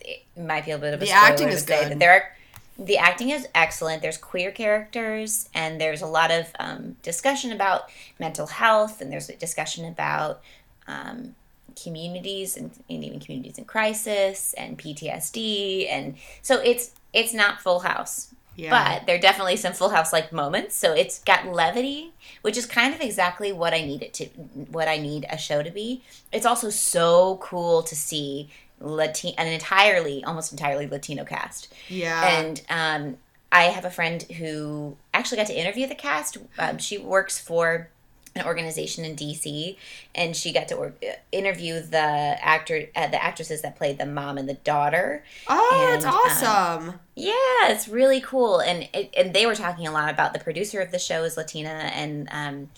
[0.00, 1.98] it might be a bit of a The acting is good.
[1.98, 2.36] there are
[2.78, 4.00] the acting is excellent.
[4.00, 9.28] There's queer characters, and there's a lot of um, discussion about mental health, and there's
[9.28, 10.40] a discussion about
[10.88, 11.34] um,
[11.80, 17.80] communities and, and even communities in crisis and PTSD, and so it's it's not Full
[17.80, 18.70] House, Yeah.
[18.70, 20.76] but there are definitely some Full House like moments.
[20.76, 24.26] So it's got levity, which is kind of exactly what I need it to,
[24.70, 26.02] what I need a show to be.
[26.32, 28.50] It's also so cool to see
[28.80, 31.72] Latin an entirely, almost entirely Latino cast.
[31.88, 33.16] yeah, And um,
[33.52, 36.38] I have a friend who actually got to interview the cast.
[36.58, 37.90] Um, she works for
[38.34, 39.76] an organization in DC,
[40.14, 40.94] and she got to or-
[41.32, 45.24] interview the actor, uh, the actresses that played the mom and the daughter.
[45.48, 47.00] oh, that's and, um, awesome.
[47.14, 47.32] Yeah,
[47.70, 50.90] it's really cool, and it, and they were talking a lot about the producer of
[50.90, 52.70] the show is Latina, and um,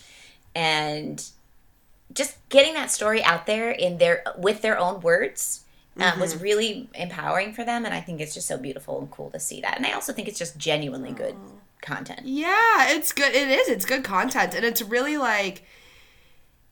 [0.55, 1.23] and
[2.13, 5.59] just getting that story out there in their with their own words.
[5.95, 9.29] Uh, was really empowering for them, and I think it's just so beautiful and cool
[9.29, 9.77] to see that.
[9.77, 11.35] And I also think it's just genuinely good
[11.83, 12.21] content.
[12.23, 13.33] Yeah, it's good.
[13.35, 13.67] It is.
[13.69, 15.63] It's good content, and it's really like.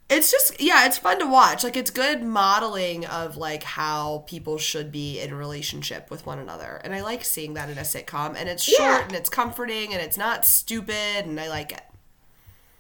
[0.10, 1.64] It's just yeah, it's fun to watch.
[1.64, 6.82] Like it's good modeling of like how people should be in relationship with one another.
[6.84, 9.04] And I like seeing that in a sitcom and it's short Yeah.
[9.06, 11.84] and it's comforting and it's not stupid and I like it.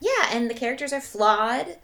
[0.01, 1.77] Yeah, and the characters are flawed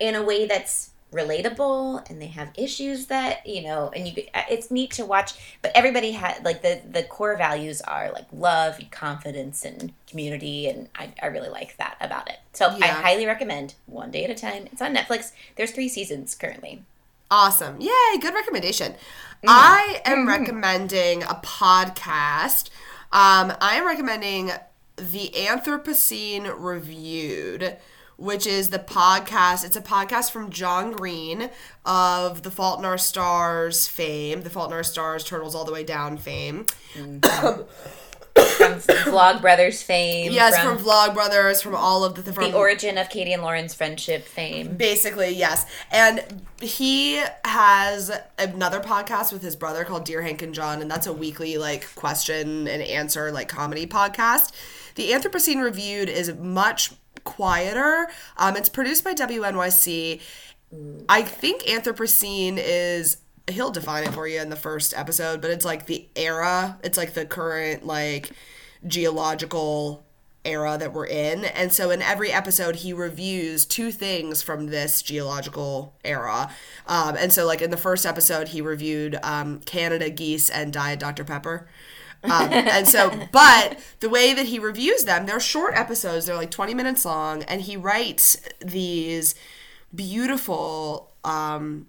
[0.00, 4.42] in a way that's relatable and they have issues that you know and you uh,
[4.50, 5.32] it's neat to watch
[5.62, 10.68] but everybody had like the the core values are like love and confidence and community
[10.68, 12.38] and i, I really like that about it.
[12.52, 14.68] So i highly recommend one day at a time.
[14.70, 15.32] It's on netflix.
[15.56, 16.82] There's three seasons currently.
[17.30, 17.80] Awesome.
[17.80, 18.92] Yay, good recommendation.
[18.92, 19.48] Mm-hmm.
[19.48, 20.28] I am mm-hmm.
[20.28, 22.70] recommending a podcast.
[23.12, 24.50] Um, I am recommending
[24.96, 27.76] The Anthropocene Reviewed,
[28.18, 29.64] which is the podcast.
[29.64, 31.50] It's a podcast from John Green
[31.86, 35.72] of The Fault in Our Stars fame, The Fault in Our Stars, Turtles All the
[35.72, 36.66] Way Down fame.
[36.92, 42.56] from vlog brothers fame Yes, from, from, Vlog Brothers, from all of the, from the
[42.56, 45.66] origin of katie and lauren's friendship fame Basically, yes.
[45.90, 51.06] And he has another podcast with his brother called Dear Hank and John, and that's
[51.06, 54.52] a weekly like question and answer like comedy podcast.
[54.94, 56.92] The Anthropocene Reviewed is much
[57.28, 58.08] quieter.
[58.36, 60.20] Um, it's produced by WNYC.
[61.08, 63.18] I think Anthropocene is
[63.50, 66.78] he'll define it for you in the first episode, but it's like the era.
[66.82, 68.30] It's like the current like
[68.86, 70.04] geological
[70.44, 71.44] era that we're in.
[71.44, 76.50] And so in every episode, he reviews two things from this geological era.
[76.86, 81.00] Um, and so, like in the first episode, he reviewed um, Canada geese and Diet
[81.00, 81.24] Dr.
[81.24, 81.68] Pepper.
[82.24, 86.50] Um, and so, but the way that he reviews them, they're short episodes, they're like
[86.50, 89.34] 20 minutes long, and he writes these
[89.94, 91.86] beautiful um,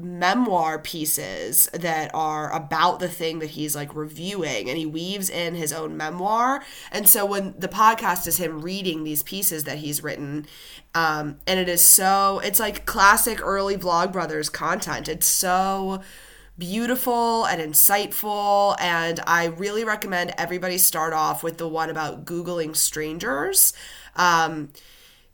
[0.00, 5.54] memoir pieces that are about the thing that he's like reviewing and he weaves in
[5.54, 6.62] his own memoir.
[6.90, 10.46] And so when the podcast is him reading these pieces that he's written
[10.94, 15.08] um, and it is so it's like classic early vlogbrothers content.
[15.08, 16.02] It's so
[16.60, 18.76] beautiful and insightful.
[18.80, 23.72] And I really recommend everybody start off with the one about Googling strangers.
[24.14, 24.70] Um,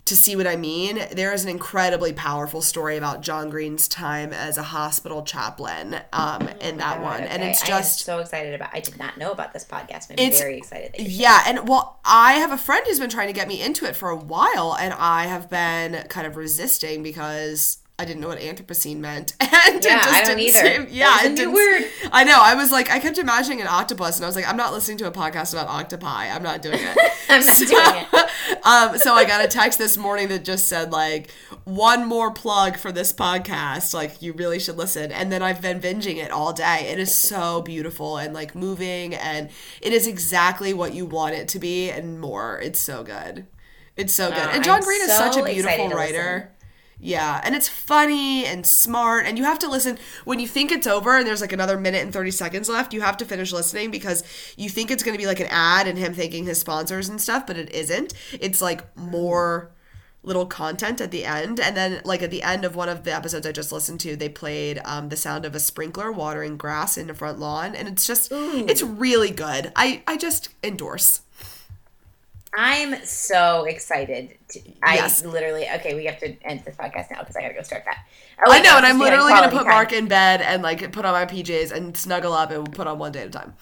[0.07, 4.33] to see what I mean, there is an incredibly powerful story about John Green's time
[4.33, 8.21] as a hospital chaplain um, in that one, and Okay, it's I am just so
[8.21, 8.71] excited about.
[8.73, 10.11] I did not know about this podcast.
[10.11, 10.95] I'm It's- very excited.
[10.97, 13.97] Yeah, and well, I have a friend who's been trying to get me into it
[13.97, 18.39] for a while, and I have been kind of resisting because I didn't know what
[18.41, 20.75] Anthropocene meant, and Yeah, it just I don't didn't either.
[20.85, 20.87] seem.
[20.91, 21.85] Yeah, it didn't- word.
[22.13, 22.39] I know.
[22.39, 24.99] I was like, I kept imagining an octopus, and I was like, I'm not listening
[24.99, 26.29] to a podcast about octopi.
[26.29, 26.99] I'm not doing it.
[27.31, 27.71] I'm not doing
[28.13, 28.63] it.
[28.67, 31.31] um, so I got a text this morning that just said like
[31.65, 33.95] one more plug for this podcast.
[33.95, 35.11] Like you really should listen.
[35.11, 36.89] And then I've been binging it all day.
[36.91, 39.49] It is so beautiful and like moving, and
[39.81, 42.61] it is exactly what you want it to be and more.
[42.61, 43.47] It's so good.
[43.97, 44.39] It's so good.
[44.39, 46.35] Oh, and John I'm Green is such a beautiful writer.
[46.35, 46.49] listen.
[46.99, 50.87] Yeah, and it's funny and smart, and you have to listen when you think it's
[50.87, 52.95] over and there's like another minute and 30 seconds left.
[52.95, 54.25] You have to finish listening because
[54.57, 57.21] you think it's going to be like an ad and him thanking his sponsors and
[57.21, 58.15] stuff, but it isn't.
[58.41, 59.73] It's like more
[60.23, 61.61] little content at the end.
[61.61, 64.17] And then, like, at the end of one of the episodes I just listened to,
[64.17, 67.87] they played um, the sound of a sprinkler watering grass in the front lawn, and
[67.89, 69.73] it's just, it's really good.
[69.77, 71.21] I, I just endorse.
[72.57, 74.39] I'm so excited.
[74.51, 75.23] To, I Yes.
[75.25, 75.95] literally okay.
[75.95, 77.99] We have to end this podcast now because I gotta go start that.
[78.47, 79.69] Oh, I know, and I'm literally gonna put time.
[79.69, 82.99] Mark in bed and like put on my PJs and snuggle up and put on
[82.99, 83.55] one day at a time.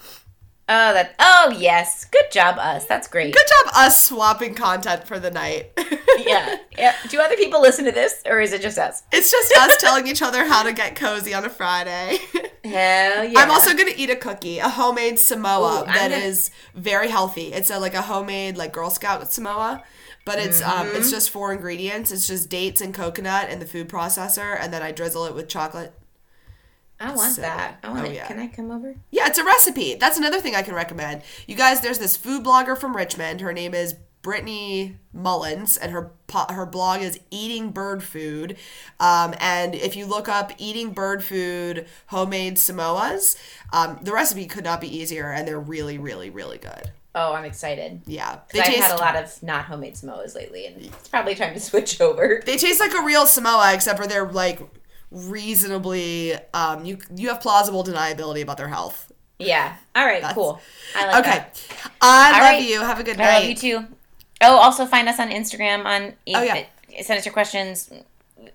[0.67, 1.13] Oh, that.
[1.19, 2.05] Oh, yes.
[2.05, 2.85] Good job, us.
[2.85, 3.33] That's great.
[3.35, 5.71] Good job, us swapping content for the night.
[6.17, 6.55] Yeah.
[6.77, 6.95] Yeah.
[7.09, 9.03] Do other people listen to this, or is it just us?
[9.11, 12.17] it's just us telling each other how to get cozy on a Friday.
[12.63, 13.37] Hell yeah.
[13.39, 17.51] I'm also gonna eat a cookie, a homemade Samoa Ooh, that is gonna- very healthy.
[17.51, 19.83] It's a, like a homemade like Girl Scout Samoa,
[20.23, 20.95] but it's um Mm-hmm.
[20.95, 22.11] it's just four ingredients.
[22.13, 25.49] It's just dates and coconut and the food processor, and then I drizzle it with
[25.49, 25.93] chocolate.
[27.05, 27.79] I want so that.
[27.83, 28.07] I want.
[28.07, 28.15] Oh, it.
[28.15, 28.27] yeah.
[28.27, 28.95] Can I come over?
[29.11, 29.95] Yeah, it's a recipe.
[29.95, 31.21] That's another thing I can recommend.
[31.47, 33.41] You guys, there's this food blogger from Richmond.
[33.41, 36.11] Her name is Brittany Mullins, and her
[36.49, 38.57] her blog is Eating Bird Food.
[38.99, 43.37] Um, and if you look up Eating Bird Food homemade Samoas,
[43.71, 46.91] um, the recipe could not be easier, and they're really, really, really good.
[47.13, 48.01] Oh, I'm excited.
[48.07, 51.53] Yeah, 'Cause I've had a lot of not homemade Samoas lately, and it's probably time
[51.53, 52.41] to switch over.
[52.45, 54.59] They taste like a real Samoa, except for they're like
[55.11, 56.33] reasonably.
[56.53, 59.11] Um, you you have plausible deniability about their health.
[59.39, 59.75] Yeah.
[59.95, 60.23] All right.
[60.33, 60.61] cool.
[60.95, 61.61] I like Okay, that.
[62.01, 62.63] I All love right.
[62.69, 62.79] you.
[62.81, 63.39] Have a good I night.
[63.39, 63.85] love you too.
[64.41, 66.65] Oh, also find us on Instagram on Oh, yeah.
[67.01, 67.91] send us your questions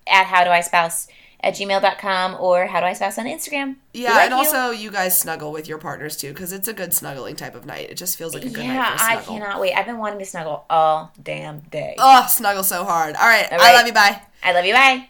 [0.06, 1.08] at how do I spouse
[1.42, 3.76] at gmail.com or how do I spouse on Instagram.
[3.94, 4.36] Yeah, like and you.
[4.36, 7.64] also you guys snuggle with your partners too, because it's a good snuggling type of
[7.66, 7.90] night.
[7.90, 9.74] It just feels like a good yeah, night a I cannot wait.
[9.74, 11.94] I've been wanting to snuggle all damn day.
[11.98, 13.16] Oh, snuggle so hard.
[13.16, 13.92] All right, All I love you.
[13.94, 14.20] Bye.
[14.42, 14.74] I love you.
[14.74, 15.08] Bye.